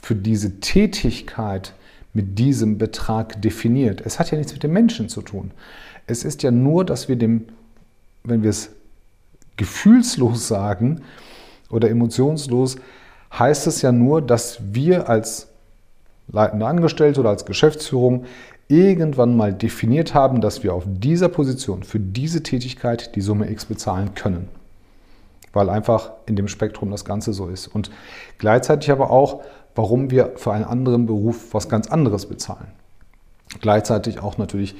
für 0.00 0.14
diese 0.14 0.60
Tätigkeit 0.60 1.74
mit 2.12 2.38
diesem 2.38 2.78
Betrag 2.78 3.40
definiert. 3.40 4.00
Es 4.04 4.18
hat 4.18 4.30
ja 4.30 4.38
nichts 4.38 4.52
mit 4.52 4.62
dem 4.62 4.72
Menschen 4.72 5.08
zu 5.08 5.22
tun. 5.22 5.52
Es 6.06 6.24
ist 6.24 6.42
ja 6.42 6.50
nur, 6.50 6.84
dass 6.84 7.08
wir 7.08 7.16
dem, 7.16 7.46
wenn 8.24 8.42
wir 8.42 8.50
es 8.50 8.70
gefühlslos 9.56 10.48
sagen 10.48 11.02
oder 11.70 11.88
emotionslos, 11.88 12.76
heißt 13.32 13.66
es 13.66 13.82
ja 13.82 13.92
nur, 13.92 14.22
dass 14.22 14.58
wir 14.72 15.08
als 15.08 15.48
leitende 16.32 16.66
Angestellte 16.66 17.20
oder 17.20 17.30
als 17.30 17.44
Geschäftsführung 17.44 18.24
irgendwann 18.68 19.36
mal 19.36 19.52
definiert 19.52 20.14
haben, 20.14 20.40
dass 20.40 20.62
wir 20.62 20.74
auf 20.74 20.84
dieser 20.86 21.28
Position 21.28 21.82
für 21.82 21.98
diese 21.98 22.42
Tätigkeit 22.42 23.16
die 23.16 23.20
Summe 23.20 23.50
X 23.50 23.64
bezahlen 23.64 24.14
können. 24.14 24.48
Weil 25.52 25.68
einfach 25.68 26.12
in 26.26 26.36
dem 26.36 26.46
Spektrum 26.46 26.90
das 26.92 27.04
Ganze 27.04 27.32
so 27.32 27.48
ist. 27.48 27.66
Und 27.66 27.90
gleichzeitig 28.38 28.92
aber 28.92 29.10
auch, 29.10 29.42
warum 29.80 30.10
wir 30.10 30.32
für 30.36 30.52
einen 30.52 30.66
anderen 30.66 31.06
Beruf 31.06 31.54
was 31.54 31.70
ganz 31.70 31.86
anderes 31.86 32.26
bezahlen. 32.26 32.66
Gleichzeitig 33.62 34.18
auch 34.18 34.36
natürlich 34.36 34.74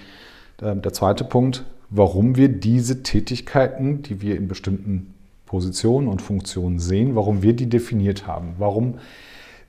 äh, 0.61 0.77
der 0.77 0.93
zweite 0.93 1.25
Punkt, 1.25 1.65
warum 1.89 2.37
wir 2.37 2.51
diese 2.51 3.03
Tätigkeiten, 3.03 4.03
die 4.03 4.21
wir 4.21 4.37
in 4.37 4.47
bestimmten 4.47 5.15
Positionen 5.47 6.07
und 6.07 6.21
Funktionen 6.21 6.79
sehen, 6.79 7.17
warum 7.17 7.41
wir 7.41 7.55
die 7.55 7.71
definiert 7.71 8.27
haben. 8.27 8.57
Warum 8.59 8.99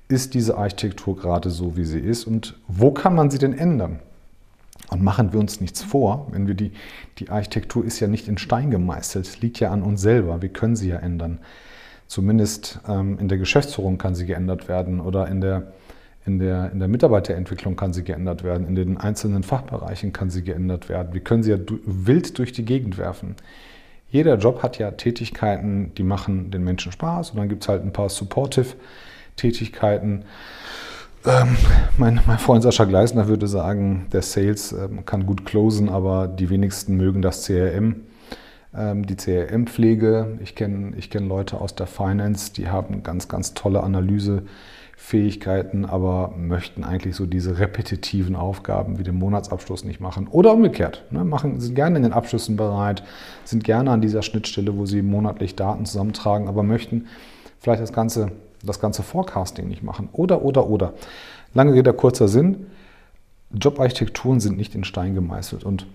ist 0.10 0.34
diese 0.34 0.58
Architektur 0.58 1.16
gerade 1.16 1.50
so, 1.50 1.78
wie 1.78 1.86
sie 1.86 2.02
ist 2.02 2.28
und 2.28 2.60
wo 2.68 2.92
kann 2.92 3.16
man 3.16 3.32
sie 3.32 3.40
denn 3.40 3.58
ändern? 3.58 4.00
Und 4.90 5.02
machen 5.02 5.32
wir 5.32 5.40
uns 5.40 5.62
nichts 5.62 5.82
vor, 5.82 6.28
wenn 6.32 6.46
wir 6.46 6.56
die, 6.56 6.74
die 7.20 7.30
Architektur 7.30 7.86
ist 7.86 8.02
ja 8.02 8.10
nicht 8.10 8.28
in 8.28 8.38
Stein 8.38 8.70
gemeißelt, 8.70 9.40
liegt 9.40 9.62
ja 9.62 9.72
an 9.72 9.82
uns 9.82 10.02
selber, 10.02 10.42
wir 10.42 10.50
können 10.50 10.76
sie 10.76 10.90
ja 10.90 10.98
ändern. 10.98 11.40
Zumindest 12.12 12.80
ähm, 12.90 13.18
in 13.22 13.30
der 13.30 13.38
Geschäftsführung 13.38 13.98
kann 13.98 14.16
sie 14.16 14.26
geändert 14.26 14.68
werden 14.68 15.00
oder 15.00 15.30
in 15.30 15.40
der, 15.40 15.72
in, 16.26 16.40
der, 16.40 16.70
in 16.74 16.80
der 16.80 16.90
Mitarbeiterentwicklung 16.90 17.78
kann 17.78 17.94
sie 17.94 18.04
geändert 18.04 18.44
werden, 18.44 18.68
in 18.68 18.76
den 18.76 18.98
einzelnen 18.98 19.44
Fachbereichen 19.44 20.12
kann 20.12 20.30
sie 20.30 20.44
geändert 20.44 20.90
werden. 20.90 21.14
Wir 21.14 21.22
können 21.22 21.42
sie 21.42 21.52
ja 21.52 21.58
wild 21.86 22.38
durch 22.38 22.52
die 22.52 22.66
Gegend 22.66 22.98
werfen. 22.98 23.38
Jeder 24.10 24.38
Job 24.38 24.62
hat 24.62 24.78
ja 24.78 24.92
Tätigkeiten, 24.92 25.94
die 25.96 26.04
machen 26.04 26.52
den 26.52 26.66
Menschen 26.66 26.92
Spaß 26.92 27.30
und 27.30 27.38
dann 27.38 27.48
gibt 27.48 27.64
es 27.64 27.70
halt 27.70 27.82
ein 27.82 27.94
paar 27.94 28.10
Supportive-Tätigkeiten. 28.10 30.26
Ähm, 31.26 31.56
mein, 31.98 32.20
mein, 32.28 32.40
Freund 32.40 32.62
Sascha 32.62 32.84
Gleisner 32.84 33.30
würde 33.30 33.48
sagen, 33.48 34.08
der 34.12 34.22
Sales 34.22 34.74
ähm, 34.74 35.06
kann 35.06 35.26
gut 35.26 35.46
closen, 35.46 35.88
aber 35.88 36.28
die 36.28 36.50
wenigsten 36.50 36.98
mögen 36.98 37.22
das 37.22 37.46
CRM, 37.46 38.02
die 38.74 39.18
CRM-Pflege. 39.18 40.40
Ich 40.42 40.56
kenne 40.56 40.96
ich 40.98 41.10
kenn 41.10 41.28
Leute 41.28 41.60
aus 41.60 41.76
der 41.76 41.88
Finance, 41.88 42.54
die 42.54 42.70
haben 42.70 43.04
ganz, 43.04 43.28
ganz 43.28 43.54
tolle 43.54 43.84
Analysefähigkeiten, 43.84 45.86
aber 45.86 46.34
möchten 46.38 46.86
eigentlich 46.86 47.18
so 47.18 47.26
diese 47.26 47.60
repetitiven 47.60 48.38
Aufgaben 48.38 48.98
wie 48.98 49.04
den 49.04 49.16
Monatsabschluss 49.16 49.84
nicht 49.84 50.00
machen. 50.00 50.30
Oder 50.30 50.54
umgekehrt, 50.54 51.04
ne, 51.12 51.26
machen, 51.26 51.60
sind 51.60 51.76
gerne 51.76 51.98
in 51.98 52.04
den 52.04 52.14
Abschlüssen 52.14 52.56
bereit, 52.56 53.04
sind 53.44 53.66
gerne 53.66 53.92
an 53.92 54.00
dieser 54.00 54.22
Schnittstelle, 54.22 54.78
wo 54.78 54.86
sie 54.86 55.02
monatlich 55.02 55.58
Daten 55.58 55.86
zusammentragen, 55.86 56.48
aber 56.48 56.64
möchten 56.64 57.08
vielleicht 57.60 57.82
das 57.82 57.92
Ganze 57.92 58.32
das 58.64 58.80
ganze 58.80 59.04
Forecasting 59.04 59.68
nicht 59.68 59.84
machen. 59.84 60.10
Oder, 60.12 60.44
oder, 60.44 60.68
oder. 60.68 60.94
Lange 61.54 61.74
Rede, 61.74 61.94
kurzer 61.94 62.28
Sinn. 62.28 62.68
Jobarchitekturen 63.52 64.40
sind 64.40 64.58
nicht 64.58 64.76
in 64.76 64.84
Stein 64.84 65.16
gemeißelt. 65.16 65.64
Und 65.64 65.86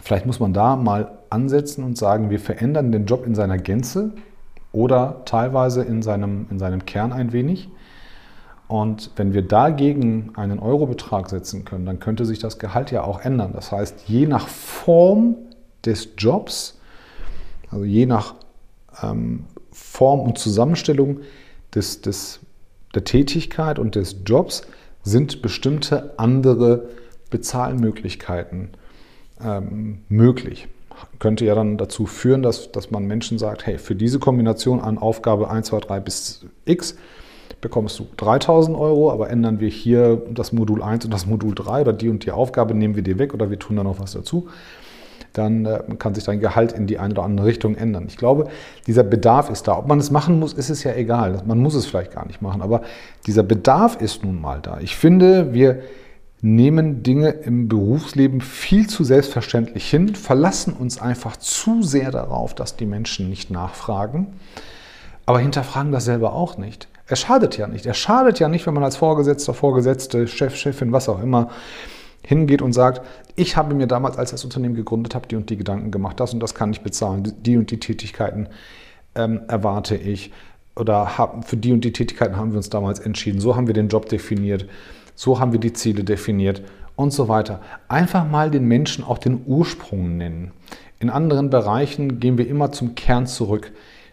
vielleicht 0.00 0.26
muss 0.26 0.40
man 0.40 0.52
da 0.52 0.76
mal 0.76 1.18
ansetzen 1.30 1.84
und 1.84 1.98
sagen, 1.98 2.30
wir 2.30 2.40
verändern 2.40 2.92
den 2.92 3.06
Job 3.06 3.26
in 3.26 3.34
seiner 3.34 3.58
Gänze 3.58 4.12
oder 4.72 5.22
teilweise 5.24 5.82
in 5.82 6.02
seinem, 6.02 6.46
in 6.50 6.58
seinem 6.58 6.86
Kern 6.86 7.12
ein 7.12 7.32
wenig. 7.32 7.68
Und 8.68 9.10
wenn 9.16 9.34
wir 9.34 9.42
dagegen 9.42 10.32
einen 10.34 10.58
Eurobetrag 10.58 11.28
setzen 11.28 11.64
können, 11.64 11.84
dann 11.84 12.00
könnte 12.00 12.24
sich 12.24 12.38
das 12.38 12.58
Gehalt 12.58 12.90
ja 12.90 13.04
auch 13.04 13.20
ändern. 13.20 13.52
Das 13.52 13.70
heißt, 13.70 14.08
je 14.08 14.26
nach 14.26 14.48
Form 14.48 15.36
des 15.84 16.10
Jobs, 16.16 16.80
also 17.70 17.84
je 17.84 18.06
nach 18.06 18.34
ähm, 19.02 19.44
Form 19.70 20.20
und 20.20 20.38
Zusammenstellung, 20.38 21.20
des, 21.74 22.00
des, 22.00 22.40
der 22.94 23.04
Tätigkeit 23.04 23.78
und 23.78 23.94
des 23.94 24.16
Jobs 24.24 24.62
sind 25.02 25.42
bestimmte 25.42 26.18
andere 26.18 26.88
Bezahlmöglichkeiten 27.30 28.70
ähm, 29.44 29.98
möglich. 30.08 30.68
Könnte 31.18 31.44
ja 31.44 31.54
dann 31.54 31.78
dazu 31.78 32.06
führen, 32.06 32.42
dass, 32.42 32.70
dass 32.70 32.90
man 32.90 33.06
Menschen 33.06 33.38
sagt, 33.38 33.66
hey, 33.66 33.78
für 33.78 33.94
diese 33.94 34.18
Kombination 34.18 34.80
an 34.80 34.98
Aufgabe 34.98 35.50
1, 35.50 35.68
2, 35.68 35.80
3 35.80 36.00
bis 36.00 36.46
x 36.64 36.96
bekommst 37.60 37.98
du 37.98 38.06
3000 38.16 38.76
Euro, 38.76 39.10
aber 39.12 39.30
ändern 39.30 39.60
wir 39.60 39.68
hier 39.68 40.20
das 40.30 40.52
Modul 40.52 40.82
1 40.82 41.04
und 41.04 41.14
das 41.14 41.26
Modul 41.26 41.54
3 41.54 41.82
oder 41.82 41.92
die 41.92 42.08
und 42.08 42.24
die 42.24 42.32
Aufgabe 42.32 42.74
nehmen 42.74 42.96
wir 42.96 43.02
dir 43.02 43.18
weg 43.18 43.34
oder 43.34 43.50
wir 43.50 43.58
tun 43.58 43.76
da 43.76 43.84
noch 43.84 44.00
was 44.00 44.12
dazu 44.12 44.48
dann 45.32 45.64
äh, 45.64 45.80
kann 45.98 46.14
sich 46.14 46.24
dein 46.24 46.40
Gehalt 46.40 46.72
in 46.72 46.86
die 46.86 46.98
eine 46.98 47.14
oder 47.14 47.24
andere 47.24 47.46
Richtung 47.46 47.74
ändern. 47.74 48.04
Ich 48.08 48.16
glaube, 48.16 48.48
dieser 48.86 49.02
Bedarf 49.02 49.50
ist 49.50 49.68
da. 49.68 49.78
Ob 49.78 49.86
man 49.86 49.98
es 49.98 50.10
machen 50.10 50.38
muss, 50.38 50.52
ist 50.52 50.70
es 50.70 50.84
ja 50.84 50.94
egal. 50.94 51.42
Man 51.46 51.58
muss 51.58 51.74
es 51.74 51.86
vielleicht 51.86 52.12
gar 52.12 52.26
nicht 52.26 52.42
machen, 52.42 52.62
aber 52.62 52.82
dieser 53.26 53.42
Bedarf 53.42 54.00
ist 54.00 54.24
nun 54.24 54.40
mal 54.40 54.60
da. 54.60 54.78
Ich 54.80 54.96
finde, 54.96 55.52
wir 55.52 55.82
nehmen 56.42 57.04
Dinge 57.04 57.30
im 57.30 57.68
Berufsleben 57.68 58.40
viel 58.40 58.88
zu 58.88 59.04
selbstverständlich 59.04 59.88
hin, 59.88 60.16
verlassen 60.16 60.72
uns 60.72 61.00
einfach 61.00 61.36
zu 61.36 61.82
sehr 61.82 62.10
darauf, 62.10 62.54
dass 62.54 62.76
die 62.76 62.84
Menschen 62.84 63.30
nicht 63.30 63.50
nachfragen, 63.50 64.26
aber 65.24 65.38
hinterfragen 65.38 65.92
das 65.92 66.04
selber 66.04 66.32
auch 66.32 66.58
nicht. 66.58 66.88
Er 67.06 67.16
schadet 67.16 67.56
ja 67.56 67.68
nicht. 67.68 67.86
Er 67.86 67.94
schadet 67.94 68.40
ja 68.40 68.48
nicht, 68.48 68.66
wenn 68.66 68.74
man 68.74 68.82
als 68.82 68.96
Vorgesetzter, 68.96 69.54
Vorgesetzte, 69.54 70.26
Chef, 70.26 70.56
Chefin, 70.56 70.92
was 70.92 71.08
auch 71.08 71.22
immer, 71.22 71.50
hingeht 72.24 72.62
und 72.62 72.72
sagt, 72.72 73.02
ich 73.36 73.56
habe 73.56 73.74
mir 73.74 73.86
damals, 73.86 74.18
als 74.18 74.30
ich 74.30 74.34
das 74.34 74.44
Unternehmen 74.44 74.74
gegründet 74.74 75.14
habe, 75.14 75.28
die 75.28 75.36
und 75.36 75.48
die 75.48 75.56
Gedanken 75.56 75.90
gemacht, 75.90 76.18
das 76.18 76.34
und 76.34 76.40
das 76.40 76.54
kann 76.54 76.72
ich 76.72 76.80
bezahlen, 76.80 77.32
die 77.42 77.56
und 77.56 77.70
die 77.70 77.78
Tätigkeiten 77.78 78.48
ähm, 79.14 79.42
erwarte 79.48 79.96
ich 79.96 80.32
oder 80.74 81.18
hab, 81.18 81.46
für 81.46 81.56
die 81.56 81.72
und 81.72 81.84
die 81.84 81.92
Tätigkeiten 81.92 82.36
haben 82.36 82.50
wir 82.52 82.56
uns 82.56 82.70
damals 82.70 82.98
entschieden, 82.98 83.40
so 83.40 83.56
haben 83.56 83.66
wir 83.66 83.74
den 83.74 83.88
Job 83.88 84.08
definiert, 84.08 84.66
so 85.14 85.40
haben 85.40 85.52
wir 85.52 85.60
die 85.60 85.72
Ziele 85.72 86.04
definiert 86.04 86.62
und 86.96 87.12
so 87.12 87.28
weiter. 87.28 87.60
Einfach 87.88 88.28
mal 88.28 88.50
den 88.50 88.66
Menschen 88.66 89.04
auch 89.04 89.18
den 89.18 89.42
Ursprung 89.46 90.16
nennen. 90.16 90.52
In 90.98 91.10
anderen 91.10 91.50
Bereichen 91.50 92.20
gehen 92.20 92.38
wir 92.38 92.46
immer 92.46 92.72
zum 92.72 92.94
Kern 92.94 93.26
zurück, 93.26 93.72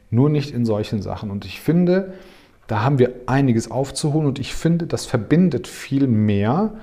nur 0.10 0.30
nicht 0.30 0.52
in 0.52 0.66
solchen 0.66 1.02
Sachen. 1.02 1.30
Und 1.30 1.46
ich 1.46 1.62
finde, 1.62 2.14
da 2.68 2.82
haben 2.82 3.00
wir 3.00 3.14
einiges 3.26 3.72
aufzuholen 3.72 4.28
und 4.28 4.40
ich 4.40 4.54
finde, 4.54 4.88
das 4.88 5.06
verbindet 5.06 5.68
viel 5.68 6.08
mehr 6.08 6.74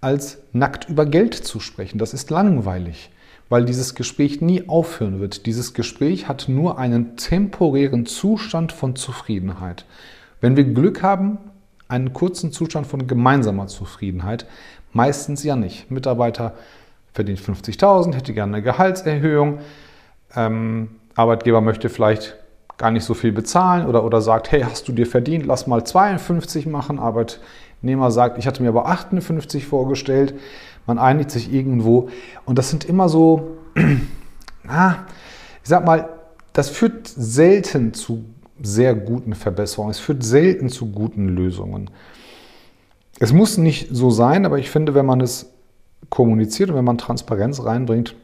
als 0.00 0.38
nackt 0.52 0.88
über 0.88 1.06
Geld 1.06 1.34
zu 1.34 1.60
sprechen. 1.60 1.98
Das 1.98 2.14
ist 2.14 2.30
langweilig, 2.30 3.10
weil 3.48 3.64
dieses 3.64 3.94
Gespräch 3.94 4.40
nie 4.40 4.68
aufhören 4.68 5.20
wird. 5.20 5.46
Dieses 5.46 5.74
Gespräch 5.74 6.28
hat 6.28 6.48
nur 6.48 6.78
einen 6.78 7.16
temporären 7.16 8.06
Zustand 8.06 8.72
von 8.72 8.96
Zufriedenheit. 8.96 9.84
Wenn 10.40 10.56
wir 10.56 10.64
Glück 10.64 11.02
haben, 11.02 11.38
einen 11.88 12.12
kurzen 12.12 12.52
Zustand 12.52 12.86
von 12.86 13.06
gemeinsamer 13.06 13.66
Zufriedenheit, 13.66 14.46
meistens 14.92 15.44
ja 15.44 15.56
nicht. 15.56 15.90
Mitarbeiter 15.90 16.54
verdient 17.12 17.40
50.000, 17.40 18.14
hätte 18.14 18.34
gerne 18.34 18.56
eine 18.56 18.62
Gehaltserhöhung, 18.62 19.58
ähm, 20.34 20.90
Arbeitgeber 21.14 21.60
möchte 21.60 21.88
vielleicht 21.88 22.36
gar 22.76 22.90
nicht 22.90 23.04
so 23.04 23.14
viel 23.14 23.32
bezahlen 23.32 23.86
oder, 23.86 24.04
oder 24.04 24.20
sagt, 24.20 24.52
hey, 24.52 24.62
hast 24.62 24.86
du 24.88 24.92
dir 24.92 25.06
verdient, 25.06 25.46
lass 25.46 25.66
mal 25.66 25.84
52 25.84 26.66
machen, 26.66 26.98
Arbeit, 26.98 27.40
Nehmer 27.82 28.10
sagt, 28.10 28.38
ich 28.38 28.46
hatte 28.46 28.62
mir 28.62 28.68
aber 28.68 28.86
58 28.86 29.66
vorgestellt, 29.66 30.34
man 30.86 30.98
einigt 30.98 31.30
sich 31.30 31.52
irgendwo. 31.52 32.08
Und 32.44 32.58
das 32.58 32.70
sind 32.70 32.84
immer 32.84 33.08
so, 33.08 33.58
ah, 34.68 34.94
ich 35.62 35.68
sag 35.68 35.84
mal, 35.84 36.08
das 36.52 36.70
führt 36.70 37.06
selten 37.06 37.92
zu 37.94 38.24
sehr 38.62 38.94
guten 38.94 39.34
Verbesserungen, 39.34 39.90
es 39.90 39.98
führt 39.98 40.22
selten 40.22 40.68
zu 40.68 40.90
guten 40.90 41.28
Lösungen. 41.28 41.90
Es 43.18 43.32
muss 43.32 43.58
nicht 43.58 43.88
so 43.90 44.10
sein, 44.10 44.44
aber 44.44 44.58
ich 44.58 44.70
finde, 44.70 44.94
wenn 44.94 45.06
man 45.06 45.20
es 45.20 45.52
kommuniziert 46.10 46.70
und 46.70 46.76
wenn 46.76 46.84
man 46.84 46.98
Transparenz 46.98 47.64
reinbringt, 47.64 48.14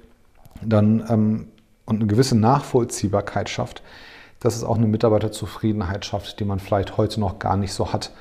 dann 0.63 1.05
ähm, 1.09 1.49
und 1.85 1.97
eine 1.97 2.07
gewisse 2.07 2.37
Nachvollziehbarkeit 2.37 3.49
schafft, 3.49 3.83
dass 4.41 4.57
es 4.57 4.65
auch 4.65 4.77
eine 4.77 4.87
Mitarbeiterzufriedenheit 4.87 6.05
schafft, 6.05 6.39
die 6.41 6.45
man 6.45 6.61
vielleicht 6.61 6.97
heute 6.97 7.21
noch 7.21 7.39
gar 7.39 7.57
nicht 7.57 7.73
so 7.73 7.93
hat 7.93 8.13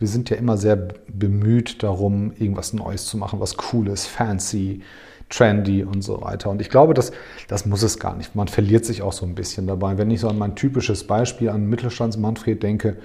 wir 0.00 0.08
sind 0.08 0.30
ja 0.30 0.36
immer 0.36 0.56
sehr 0.56 0.76
bemüht 1.08 1.82
darum, 1.82 2.32
irgendwas 2.32 2.72
Neues 2.72 3.04
zu 3.04 3.18
machen, 3.18 3.38
was 3.38 3.56
cool 3.72 3.86
ist, 3.88 4.06
fancy, 4.06 4.80
trendy 5.30 5.84
und 5.84 6.02
so 6.02 6.20
weiter. 6.20 6.50
Und 6.50 6.60
ich 6.60 6.68
glaube, 6.68 6.92
das, 6.92 7.12
das 7.48 7.64
muss 7.64 7.82
es 7.82 7.98
gar 7.98 8.16
nicht. 8.16 8.34
Man 8.34 8.48
verliert 8.48 8.84
sich 8.84 9.00
auch 9.00 9.12
so 9.12 9.24
ein 9.24 9.34
bisschen 9.34 9.66
dabei. 9.66 9.96
Wenn 9.96 10.10
ich 10.10 10.20
so 10.20 10.28
an 10.28 10.36
mein 10.36 10.56
typisches 10.56 11.06
Beispiel 11.06 11.48
an 11.48 11.66
Mittelstands-Manfred 11.66 12.62
denke, 12.62 12.96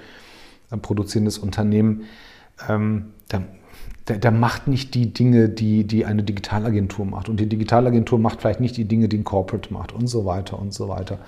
ein 0.70 0.82
produzierendes 0.82 1.38
Unternehmen, 1.38 2.02
ähm, 2.68 3.12
der, 3.30 3.42
der, 4.08 4.18
der, 4.18 4.32
macht 4.32 4.66
nicht 4.66 4.94
die 4.94 5.12
Dinge, 5.12 5.48
die, 5.48 5.84
die 5.84 6.04
eine 6.04 6.24
Digitalagentur 6.24 7.06
macht. 7.06 7.28
Und 7.28 7.38
die 7.38 7.48
Digitalagentur 7.48 8.18
macht 8.18 8.40
vielleicht 8.40 8.60
nicht 8.60 8.76
die 8.76 8.86
Dinge, 8.86 9.08
die 9.08 9.18
ein 9.18 9.24
Corporate 9.24 9.72
macht 9.72 9.92
und 9.92 10.08
so 10.08 10.26
weiter 10.26 10.58
und 10.58 10.74
so 10.74 10.88
weiter. 10.88 11.18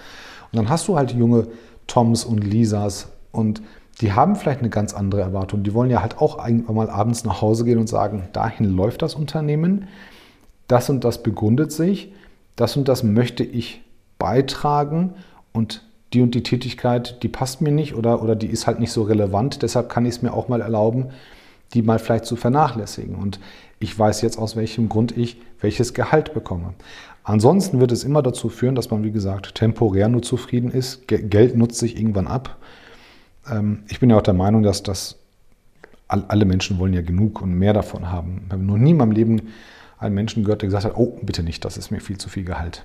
Und 0.51 0.57
dann 0.57 0.69
hast 0.69 0.89
du 0.89 0.97
halt 0.97 1.13
junge 1.13 1.49
Toms 1.87 2.25
und 2.25 2.45
Lisas 2.45 3.09
und 3.31 3.63
die 4.01 4.13
haben 4.13 4.37
vielleicht 4.37 4.61
eine 4.61 4.71
ganz 4.71 4.95
andere 4.95 5.21
Erwartung. 5.21 5.63
Die 5.65 5.75
wollen 5.75 5.91
ja 5.91 6.03
halt 6.03 6.19
auch 6.19 6.45
irgendwann 6.45 6.77
mal 6.77 6.91
abends 6.91 7.25
nach 7.25 7.41
Hause 7.41 7.65
gehen 7.65 7.79
und 7.79 7.89
sagen, 7.89 8.29
dahin 8.33 8.65
läuft 8.65 9.03
das 9.03 9.15
Unternehmen, 9.15 9.89
das 10.69 10.89
und 10.89 11.05
das 11.05 11.23
begründet 11.23 11.73
sich, 11.73 12.13
das 12.57 12.77
und 12.77 12.89
das 12.89 13.03
möchte 13.03 13.45
ich 13.45 13.83
beitragen 14.19 15.15
und 15.53 15.85
die 16.13 16.23
und 16.23 16.35
die 16.35 16.43
Tätigkeit, 16.43 17.23
die 17.23 17.29
passt 17.29 17.61
mir 17.61 17.73
nicht 17.73 17.95
oder, 17.95 18.23
oder 18.23 18.35
die 18.35 18.47
ist 18.47 18.67
halt 18.67 18.81
nicht 18.81 18.93
so 18.93 19.03
relevant, 19.03 19.63
deshalb 19.63 19.89
kann 19.89 20.07
ich 20.07 20.17
es 20.17 20.23
mir 20.23 20.33
auch 20.33 20.49
mal 20.49 20.61
erlauben, 20.61 21.11
die 21.75 21.83
mal 21.83 21.99
vielleicht 21.99 22.25
zu 22.25 22.37
vernachlässigen. 22.37 23.15
Und 23.15 23.41
ich 23.79 23.97
weiß 23.97 24.23
jetzt, 24.23 24.39
aus 24.39 24.57
welchem 24.57 24.89
Grund 24.89 25.17
ich 25.17 25.41
welches 25.61 25.93
Gehalt 25.93 26.33
bekomme. 26.33 26.75
Ansonsten 27.25 27.79
wird 27.79 27.93
es 27.93 28.05
immer 28.05 28.23
dazu 28.23 28.49
führen, 28.49 28.75
dass 28.75 28.91
man, 28.91 29.05
wie 29.05 29.11
gesagt, 29.11 29.55
temporär 29.55 30.09
nur 30.09 30.23
zufrieden 30.23 30.71
ist. 30.71 31.07
Geld 31.09 31.57
nutzt 31.57 31.79
sich 31.79 31.99
irgendwann 31.99 32.27
ab. 32.27 32.57
Ähm, 33.51 33.83
ich 33.89 34.01
bin 34.01 34.09
ja 34.09 34.17
auch 34.17 34.23
der 34.23 34.35
Meinung, 34.35 34.63
dass 34.63 34.83
das 34.83 35.17
alle 36.09 36.47
Menschen 36.47 36.79
wollen 36.79 36.95
ja 36.95 37.03
genug 37.03 37.43
und 37.43 37.53
mehr 37.53 37.75
davon 37.75 38.11
haben. 38.11 38.45
Ich 38.47 38.53
habe 38.53 38.63
noch 38.63 38.79
nie 38.79 38.93
in 38.93 38.97
meinem 38.97 39.11
Leben 39.11 39.43
einen 39.99 40.15
Menschen 40.15 40.45
gehört, 40.45 40.63
der 40.63 40.69
gesagt 40.69 40.85
hat, 40.85 40.97
oh, 40.97 41.19
bitte 41.23 41.43
nicht, 41.43 41.65
das 41.65 41.77
ist 41.77 41.91
mir 41.91 42.01
viel 42.01 42.19
zu 42.19 42.29
viel 42.29 42.45
Gehalt. 42.45 42.85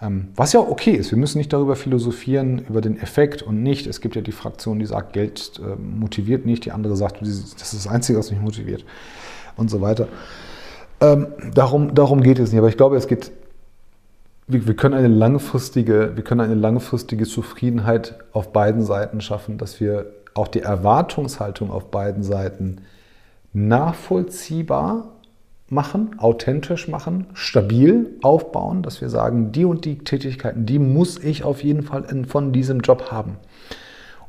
Ähm, 0.00 0.28
was 0.36 0.52
ja 0.52 0.60
okay 0.60 0.92
ist, 0.92 1.10
wir 1.10 1.18
müssen 1.18 1.38
nicht 1.38 1.52
darüber 1.52 1.74
philosophieren, 1.76 2.58
über 2.68 2.80
den 2.80 2.98
Effekt 3.00 3.42
und 3.42 3.62
nicht. 3.62 3.86
Es 3.86 4.00
gibt 4.00 4.14
ja 4.14 4.22
die 4.22 4.32
Fraktion, 4.32 4.78
die 4.78 4.86
sagt, 4.86 5.14
Geld 5.14 5.58
äh, 5.58 5.76
motiviert 5.80 6.44
nicht, 6.44 6.64
die 6.64 6.72
andere 6.72 6.96
sagt, 6.96 7.22
das 7.22 7.28
ist 7.28 7.62
das 7.62 7.86
Einzige, 7.86 8.18
was 8.18 8.30
mich 8.30 8.40
motiviert 8.40 8.84
und 9.56 9.70
so 9.70 9.80
weiter. 9.80 10.08
Ähm, 11.00 11.28
darum, 11.54 11.94
darum 11.94 12.22
geht 12.22 12.38
es 12.38 12.52
nicht. 12.52 12.58
Aber 12.58 12.68
ich 12.68 12.76
glaube, 12.76 12.96
es 12.96 13.06
geht, 13.06 13.32
wir, 14.46 14.76
können 14.76 14.94
eine 14.94 15.08
langfristige, 15.08 16.12
wir 16.14 16.24
können 16.24 16.42
eine 16.42 16.54
langfristige 16.54 17.24
Zufriedenheit 17.24 18.18
auf 18.32 18.52
beiden 18.52 18.82
Seiten 18.82 19.20
schaffen, 19.20 19.56
dass 19.56 19.80
wir 19.80 20.12
auch 20.34 20.48
die 20.48 20.60
Erwartungshaltung 20.60 21.70
auf 21.70 21.90
beiden 21.90 22.22
Seiten 22.22 22.82
nachvollziehbar 23.54 25.15
machen, 25.68 26.16
authentisch 26.18 26.88
machen, 26.88 27.26
stabil 27.34 28.10
aufbauen, 28.22 28.82
dass 28.82 29.00
wir 29.00 29.08
sagen, 29.08 29.50
die 29.52 29.64
und 29.64 29.84
die 29.84 29.98
Tätigkeiten, 29.98 30.64
die 30.64 30.78
muss 30.78 31.18
ich 31.18 31.42
auf 31.44 31.64
jeden 31.64 31.82
Fall 31.82 32.04
von 32.26 32.52
diesem 32.52 32.80
Job 32.80 33.10
haben. 33.10 33.36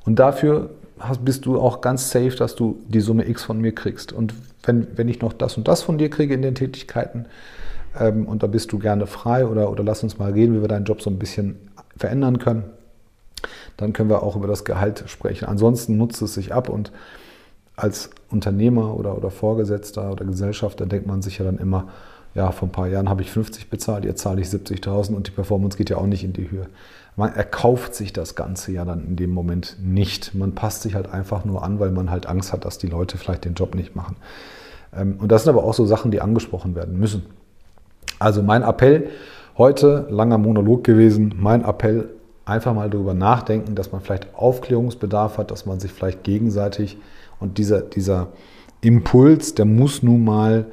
Und 0.03 0.17
dafür 0.17 0.72
hast, 1.00 1.24
bist 1.24 1.46
du 1.46 1.60
auch 1.60 1.82
ganz 1.82 2.10
safe, 2.10 2.36
dass 2.36 2.56
du 2.56 2.82
die 2.88 3.01
Summe 3.01 3.27
X 3.27 3.44
von 3.44 3.62
mir 3.62 3.74
kriegst. 3.74 4.13
Und 4.13 4.34
wenn, 4.63 4.88
wenn 4.96 5.10
ich 5.10 5.22
noch 5.22 5.34
das 5.34 5.58
und 5.58 5.67
das 5.67 5.84
von 5.84 5.98
dir 5.98 6.10
kriege 6.10 6.34
in 6.34 6.41
den 6.41 6.56
Tätigkeiten, 6.56 7.25
ähm, 8.00 8.25
und 8.27 8.44
da 8.44 8.48
bist 8.48 8.72
du 8.72 8.79
gerne 8.79 9.08
frei 9.08 9.46
oder, 9.46 9.72
oder 9.72 9.84
lass 9.84 10.03
uns 10.03 10.17
mal 10.17 10.32
reden, 10.32 10.56
wie 10.56 10.62
wir 10.62 10.67
deinen 10.67 10.86
Job 10.86 11.01
so 11.01 11.10
ein 11.10 11.20
bisschen 11.20 11.58
verändern 11.96 12.39
können, 12.39 12.63
dann 13.77 13.94
können 13.94 14.10
wir 14.10 14.24
auch 14.24 14.36
über 14.36 14.48
das 14.48 14.65
Gehalt 14.65 15.03
sprechen. 15.08 15.46
Ansonsten 15.46 15.98
nutzt 15.98 16.22
es 16.22 16.34
sich 16.34 16.53
ab 16.53 16.70
und 16.70 16.91
als 17.77 18.10
Unternehmer 18.29 18.96
oder, 18.96 19.15
oder 19.15 19.29
Vorgesetzter 19.29 20.12
oder 20.12 20.25
Gesellschafter 20.25 20.86
denkt 20.86 21.07
man 21.07 21.22
sich 21.22 21.38
ja 21.38 21.46
dann 21.46 21.60
immer, 21.60 21.88
ja, 22.36 22.51
vor 22.51 22.67
ein 22.67 22.72
paar 22.72 22.88
Jahren 22.88 23.07
habe 23.07 23.22
ich 23.22 23.31
50 23.31 23.69
bezahlt, 23.69 24.03
jetzt 24.03 24.22
zahle 24.22 24.41
ich 24.41 24.48
70.000 24.48 25.13
und 25.15 25.27
die 25.27 25.31
Performance 25.31 25.77
geht 25.77 25.89
ja 25.89 25.98
auch 25.98 26.05
nicht 26.07 26.24
in 26.24 26.34
die 26.34 26.51
Höhe. 26.51 26.67
Man 27.15 27.34
erkauft 27.34 27.96
sich 27.96 28.13
das 28.13 28.36
Ganze 28.36 28.72
ja 28.72 28.84
dann 28.84 29.05
in 29.05 29.15
dem 29.15 29.31
Moment 29.31 29.77
nicht. 29.81 30.36
Man 30.36 30.53
passt 30.53 30.81
sich 30.84 30.93
halt 30.93 31.12
einfach 31.12 31.46
nur 31.46 31.63
an, 31.63 31.79
weil 31.79 31.91
man 31.91 32.12
halt 32.12 32.27
Angst 32.27 32.51
hat, 32.51 32.65
dass 32.65 32.77
die 32.77 32.88
Leute 32.88 33.17
vielleicht 33.17 33.46
den 33.46 33.53
Job 33.53 33.74
nicht 33.74 33.96
machen. 33.96 34.17
Ähm, 34.96 35.17
und 35.19 35.31
das 35.31 35.43
sind 35.43 35.53
aber 35.55 35.63
auch 35.63 35.74
so 35.74 35.86
Sachen, 35.86 36.12
die 36.12 36.22
angesprochen 36.22 36.75
werden 36.75 37.00
müssen. 37.00 37.25
Also 38.19 38.43
mein 38.43 38.63
Appell 38.63 39.10
heute, 39.57 40.07
langer 40.10 40.38
Monolog 40.38 40.84
gewesen, 40.84 41.36
mein 41.39 41.63
Appell, 41.63 42.10
einfach 42.46 42.74
mal 42.74 42.89
darüber 42.89 43.13
nachdenken, 43.13 43.75
dass 43.75 43.91
man 43.91 44.01
vielleicht 44.01 44.36
Aufklärungsbedarf 44.36 45.38
hat, 45.38 45.51
dass 45.51 45.65
man 45.65 45.79
sich 45.79 45.91
vielleicht 45.91 46.24
gegenseitig 46.24 46.98
und 47.39 47.58
dieser, 47.58 47.82
dieser 47.82 48.29
Impuls, 48.82 49.56
der 49.56 49.65
muss 49.65 50.03
nun 50.03 50.24
mal 50.24 50.65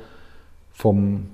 vom, 0.72 1.26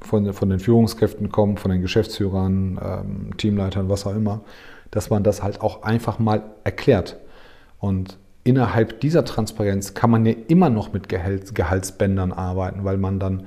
von, 0.00 0.32
von 0.32 0.50
den 0.50 0.60
Führungskräften 0.60 1.30
kommen, 1.30 1.56
von 1.56 1.70
den 1.70 1.80
Geschäftsführern, 1.80 2.78
ähm, 2.82 3.36
Teamleitern, 3.36 3.88
was 3.88 4.06
auch 4.06 4.14
immer, 4.14 4.42
dass 4.90 5.10
man 5.10 5.22
das 5.22 5.42
halt 5.42 5.60
auch 5.60 5.82
einfach 5.82 6.18
mal 6.18 6.42
erklärt. 6.64 7.16
Und 7.78 8.18
innerhalb 8.44 9.00
dieser 9.00 9.24
Transparenz 9.24 9.94
kann 9.94 10.10
man 10.10 10.26
ja 10.26 10.34
immer 10.48 10.70
noch 10.70 10.92
mit 10.92 11.08
Gehalt, 11.08 11.54
Gehaltsbändern 11.54 12.32
arbeiten, 12.32 12.84
weil 12.84 12.96
man 12.96 13.18
dann 13.20 13.46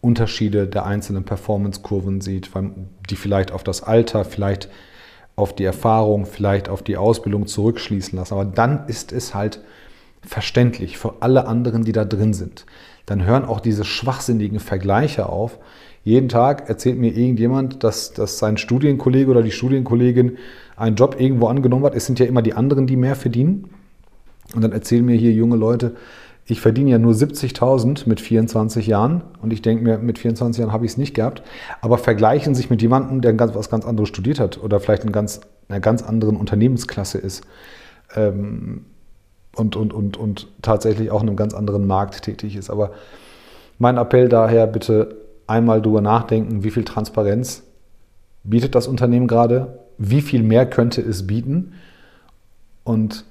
Unterschiede 0.00 0.66
der 0.66 0.86
einzelnen 0.86 1.24
Performance-Kurven 1.24 2.20
sieht, 2.20 2.50
die 3.10 3.16
vielleicht 3.16 3.52
auf 3.52 3.62
das 3.62 3.82
Alter, 3.82 4.24
vielleicht 4.24 4.68
auf 5.36 5.54
die 5.54 5.64
Erfahrung, 5.64 6.26
vielleicht 6.26 6.68
auf 6.68 6.82
die 6.82 6.96
Ausbildung 6.96 7.46
zurückschließen 7.46 8.18
lassen. 8.18 8.34
Aber 8.34 8.44
dann 8.44 8.86
ist 8.88 9.12
es 9.12 9.34
halt 9.34 9.60
verständlich 10.22 10.98
für 10.98 11.14
alle 11.20 11.46
anderen, 11.46 11.84
die 11.84 11.92
da 11.92 12.04
drin 12.04 12.34
sind. 12.34 12.66
Dann 13.06 13.24
hören 13.24 13.44
auch 13.44 13.60
diese 13.60 13.84
schwachsinnigen 13.84 14.60
Vergleiche 14.60 15.28
auf. 15.28 15.58
Jeden 16.04 16.28
Tag 16.28 16.68
erzählt 16.68 16.98
mir 16.98 17.14
irgendjemand, 17.16 17.82
dass, 17.84 18.12
dass 18.12 18.38
sein 18.38 18.56
Studienkollege 18.56 19.30
oder 19.30 19.42
die 19.42 19.50
Studienkollegin 19.50 20.38
einen 20.76 20.96
Job 20.96 21.16
irgendwo 21.18 21.48
angenommen 21.48 21.84
hat. 21.84 21.94
Es 21.94 22.06
sind 22.06 22.18
ja 22.18 22.26
immer 22.26 22.42
die 22.42 22.54
anderen, 22.54 22.86
die 22.86 22.96
mehr 22.96 23.16
verdienen. 23.16 23.70
Und 24.54 24.62
dann 24.62 24.72
erzählen 24.72 25.04
mir 25.04 25.16
hier 25.16 25.32
junge 25.32 25.56
Leute, 25.56 25.94
ich 26.46 26.60
verdiene 26.60 26.90
ja 26.90 26.98
nur 26.98 27.12
70.000 27.12 28.08
mit 28.08 28.20
24 28.20 28.86
Jahren 28.86 29.22
und 29.40 29.52
ich 29.52 29.62
denke 29.62 29.84
mir, 29.84 29.98
mit 29.98 30.18
24 30.18 30.60
Jahren 30.60 30.72
habe 30.72 30.84
ich 30.84 30.92
es 30.92 30.98
nicht 30.98 31.14
gehabt, 31.14 31.42
aber 31.80 31.96
vergleichen 31.96 32.54
sich 32.54 32.70
mit 32.70 32.82
jemandem, 32.82 33.20
der 33.20 33.34
ganz, 33.34 33.54
was 33.54 33.70
ganz 33.70 33.84
anderes 33.84 34.08
studiert 34.08 34.40
hat 34.40 34.58
oder 34.58 34.80
vielleicht 34.80 35.04
in 35.04 35.12
ganz, 35.12 35.40
einer 35.68 35.80
ganz 35.80 36.02
anderen 36.02 36.36
Unternehmensklasse 36.36 37.18
ist. 37.18 37.44
Ähm, 38.16 38.86
und, 39.60 39.76
und, 39.76 39.92
und, 39.92 40.16
und 40.16 40.48
tatsächlich 40.62 41.10
auch 41.10 41.22
in 41.22 41.28
einem 41.28 41.36
ganz 41.36 41.54
anderen 41.54 41.86
Markt 41.86 42.22
tätig 42.22 42.56
ist. 42.56 42.70
Aber 42.70 42.92
mein 43.78 43.96
Appell 43.96 44.28
daher, 44.28 44.66
bitte 44.66 45.16
einmal 45.46 45.82
darüber 45.82 46.00
nachdenken, 46.00 46.64
wie 46.64 46.70
viel 46.70 46.84
Transparenz 46.84 47.62
bietet 48.42 48.74
das 48.74 48.88
Unternehmen 48.88 49.28
gerade, 49.28 49.78
wie 49.98 50.22
viel 50.22 50.42
mehr 50.42 50.68
könnte 50.68 51.02
es 51.02 51.26
bieten 51.26 51.74
und 52.84 53.24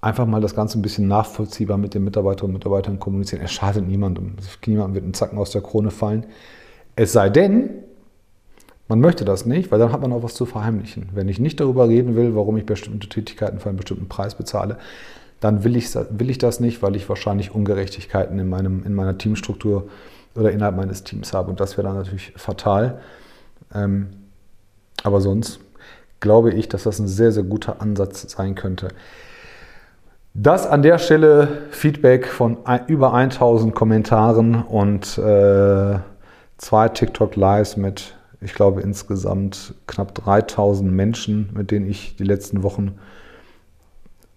einfach 0.00 0.26
mal 0.26 0.40
das 0.40 0.54
Ganze 0.54 0.78
ein 0.78 0.82
bisschen 0.82 1.08
nachvollziehbar 1.08 1.78
mit 1.78 1.94
den 1.94 2.04
Mitarbeiterinnen 2.04 2.54
und 2.54 2.58
Mitarbeitern 2.58 2.98
kommunizieren. 2.98 3.42
Es 3.44 3.52
schadet 3.52 3.86
niemandem. 3.86 4.34
Niemandem 4.66 4.94
wird 4.94 5.06
ein 5.06 5.14
Zacken 5.14 5.38
aus 5.38 5.50
der 5.50 5.62
Krone 5.62 5.90
fallen. 5.90 6.26
Es 6.96 7.12
sei 7.12 7.30
denn, 7.30 7.70
man 8.88 9.00
möchte 9.00 9.24
das 9.24 9.46
nicht, 9.46 9.72
weil 9.72 9.78
dann 9.78 9.92
hat 9.92 10.00
man 10.00 10.12
auch 10.12 10.22
was 10.22 10.34
zu 10.34 10.46
verheimlichen. 10.46 11.08
Wenn 11.12 11.28
ich 11.28 11.40
nicht 11.40 11.58
darüber 11.58 11.88
reden 11.88 12.14
will, 12.14 12.34
warum 12.34 12.56
ich 12.56 12.66
bestimmte 12.66 13.08
Tätigkeiten 13.08 13.58
für 13.58 13.68
einen 13.68 13.78
bestimmten 13.78 14.08
Preis 14.08 14.36
bezahle, 14.36 14.78
dann 15.40 15.64
will 15.64 15.76
ich, 15.76 15.94
will 15.94 16.30
ich 16.30 16.38
das 16.38 16.60
nicht, 16.60 16.82
weil 16.82 16.96
ich 16.96 17.08
wahrscheinlich 17.08 17.54
Ungerechtigkeiten 17.54 18.38
in, 18.38 18.48
meinem, 18.48 18.84
in 18.84 18.94
meiner 18.94 19.18
Teamstruktur 19.18 19.88
oder 20.34 20.50
innerhalb 20.50 20.76
meines 20.76 21.04
Teams 21.04 21.32
habe. 21.32 21.50
Und 21.50 21.60
das 21.60 21.76
wäre 21.76 21.86
dann 21.86 21.96
natürlich 21.96 22.32
fatal. 22.36 23.00
Ähm, 23.74 24.08
aber 25.02 25.20
sonst 25.20 25.60
glaube 26.20 26.52
ich, 26.52 26.68
dass 26.68 26.84
das 26.84 26.98
ein 26.98 27.08
sehr, 27.08 27.32
sehr 27.32 27.42
guter 27.42 27.80
Ansatz 27.80 28.30
sein 28.32 28.54
könnte. 28.54 28.88
Das 30.34 30.66
an 30.66 30.82
der 30.82 30.98
Stelle 30.98 31.48
Feedback 31.70 32.26
von 32.26 32.58
über 32.88 33.14
1000 33.14 33.74
Kommentaren 33.74 34.62
und 34.62 35.16
äh, 35.16 35.98
zwei 36.58 36.88
TikTok 36.88 37.36
Lives 37.36 37.76
mit, 37.76 38.14
ich 38.40 38.54
glaube, 38.54 38.82
insgesamt 38.82 39.74
knapp 39.86 40.14
3000 40.14 40.92
Menschen, 40.92 41.50
mit 41.54 41.70
denen 41.70 41.88
ich 41.88 42.16
die 42.16 42.24
letzten 42.24 42.62
Wochen 42.62 42.98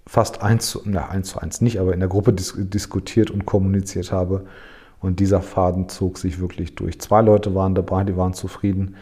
fast 0.09 0.41
eins 0.41 0.71
zu, 0.71 0.81
na, 0.85 1.07
eins 1.09 1.29
zu 1.29 1.39
eins 1.39 1.61
nicht, 1.61 1.79
aber 1.79 1.93
in 1.93 1.99
der 1.99 2.09
Gruppe 2.09 2.33
dis 2.33 2.55
diskutiert 2.57 3.29
und 3.29 3.45
kommuniziert 3.45 4.11
habe. 4.11 4.45
Und 5.01 5.19
dieser 5.19 5.39
Faden 5.39 5.87
zog 5.87 6.17
sich 6.17 6.41
wirklich 6.41 6.73
durch. 6.73 6.99
Zwei 6.99 7.21
Leute 7.21 7.53
waren 7.53 7.75
dabei, 7.75 8.03
die 8.03 8.17
waren 8.17 8.33
zufrieden. 8.33 8.95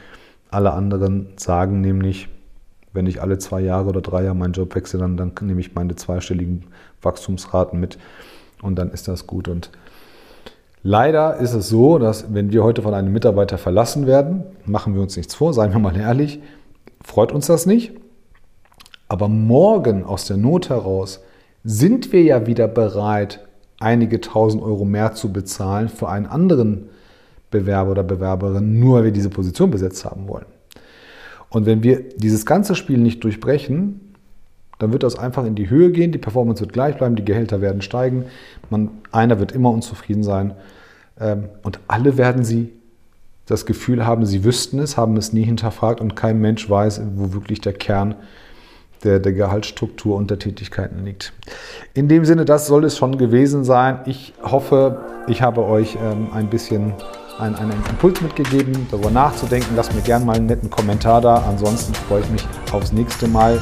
Alle 0.52 0.74
anderen 0.74 1.30
sagen 1.38 1.80
nämlich, 1.80 2.28
wenn 2.92 3.08
ich 3.08 3.22
alle 3.22 3.38
zwei 3.38 3.62
Jahre 3.62 3.88
oder 3.88 4.02
drei 4.02 4.24
Jahre 4.24 4.36
meinen 4.36 4.52
Job 4.52 4.76
wechsle, 4.76 5.00
dann, 5.00 5.16
dann 5.16 5.32
nehme 5.42 5.62
ich 5.62 5.74
meine 5.74 5.96
zweistelligen 5.96 6.66
Wachstumsraten 7.02 7.80
mit 7.80 7.98
und 8.62 8.76
dann 8.76 8.92
ist 8.92 9.08
das 9.08 9.28
gut. 9.28 9.48
Und 9.48 9.72
leider 10.84 11.38
ist 11.38 11.54
es 11.54 11.70
so, 11.70 12.00
dass 12.00 12.34
wenn 12.34 12.52
wir 12.52 12.66
heute 12.66 12.82
von 12.82 12.94
einem 12.94 13.14
Mitarbeiter 13.14 13.58
verlassen 13.58 14.08
werden, 14.08 14.44
machen 14.66 14.94
wir 14.94 15.02
uns 15.02 15.16
nichts 15.16 15.36
vor, 15.36 15.54
seien 15.54 15.72
wir 15.72 15.80
mal 15.80 15.96
ehrlich, 15.96 16.42
freut 17.02 17.32
uns 17.32 17.48
das 17.48 17.66
nicht. 17.66 17.94
Aber 19.08 19.28
morgen 19.28 20.04
aus 20.04 20.26
der 20.26 20.38
Not 20.38 20.70
heraus 20.70 21.22
sind 21.64 22.12
wir 22.12 22.24
ja 22.24 22.48
wieder 22.48 22.68
bereit, 22.68 23.46
einige 23.80 24.22
tausend 24.22 24.64
Euro 24.64 24.86
mehr 24.86 25.14
zu 25.14 25.32
bezahlen 25.32 25.90
für 25.90 26.10
einen 26.10 26.26
anderen 26.26 26.90
Bewerber 27.52 27.92
oder 27.92 28.04
Bewerberin, 28.04 28.80
nur 28.80 28.98
weil 28.98 29.06
wir 29.06 29.12
diese 29.12 29.30
Position 29.30 29.72
besetzt 29.72 30.04
haben 30.04 30.28
wollen. 30.28 30.46
Und 31.50 31.66
wenn 31.66 31.84
wir 31.84 32.04
dieses 32.18 32.46
ganze 32.46 32.76
Spiel 32.76 32.98
nicht 32.98 33.24
durchbrechen, 33.24 34.02
dann 34.80 34.92
wird 34.92 35.04
das 35.04 35.18
einfach 35.18 35.46
in 35.46 35.56
die 35.56 35.70
Höhe 35.70 35.92
gehen, 35.92 36.12
die 36.12 36.18
Performance 36.18 36.62
wird 36.62 36.74
gleich 36.74 36.98
bleiben, 36.98 37.16
die 37.16 37.26
Gehälter 37.26 37.62
werden 37.62 37.82
steigen, 37.82 38.26
man, 38.70 38.90
einer 39.12 39.40
wird 39.40 39.54
immer 39.54 39.72
unzufrieden 39.72 40.24
sein 40.24 40.54
ähm, 41.20 41.46
und 41.64 41.80
alle 41.88 42.18
werden 42.18 42.44
sie 42.44 42.74
das 43.46 43.66
Gefühl 43.66 44.06
haben, 44.06 44.26
sie 44.26 44.44
wüssten 44.44 44.80
es, 44.80 44.98
haben 44.98 45.16
es 45.16 45.32
nie 45.32 45.44
hinterfragt 45.44 46.02
und 46.02 46.16
kein 46.16 46.42
Mensch 46.42 46.70
weiß, 46.70 47.02
wo 47.16 47.34
wirklich 47.34 47.62
der 47.62 47.74
Kern 47.74 48.12
ist 48.12 48.47
der, 49.04 49.20
der 49.20 49.34
Gehaltsstruktur 49.34 50.16
und 50.16 50.30
der 50.30 50.40
Tätigkeiten 50.40 51.06
liegt. 51.06 51.34
In 51.94 52.08
dem 52.08 52.26
Sinne, 52.26 52.46
das 52.46 52.68
soll 52.68 52.86
es 52.86 52.98
schon 52.98 53.18
gewesen 53.18 53.64
sein. 53.64 54.00
Ich 54.06 54.34
hoffe, 54.42 55.06
ich 55.28 55.42
habe 55.42 55.64
euch 55.64 55.98
ähm, 56.02 56.30
ein 56.34 56.50
bisschen 56.50 56.94
einen, 57.40 57.56
einen 57.56 57.74
Impuls 57.90 58.22
mitgegeben, 58.22 58.88
darüber 58.92 59.12
nachzudenken. 59.12 59.76
Lasst 59.76 59.94
mir 59.94 60.02
gerne 60.02 60.26
mal 60.26 60.36
einen 60.36 60.48
netten 60.48 60.70
Kommentar 60.70 61.22
da. 61.22 61.44
Ansonsten 61.48 61.94
freue 61.94 62.22
ich 62.22 62.30
mich 62.30 62.48
aufs 62.72 62.92
nächste 62.92 63.28
Mal. 63.28 63.60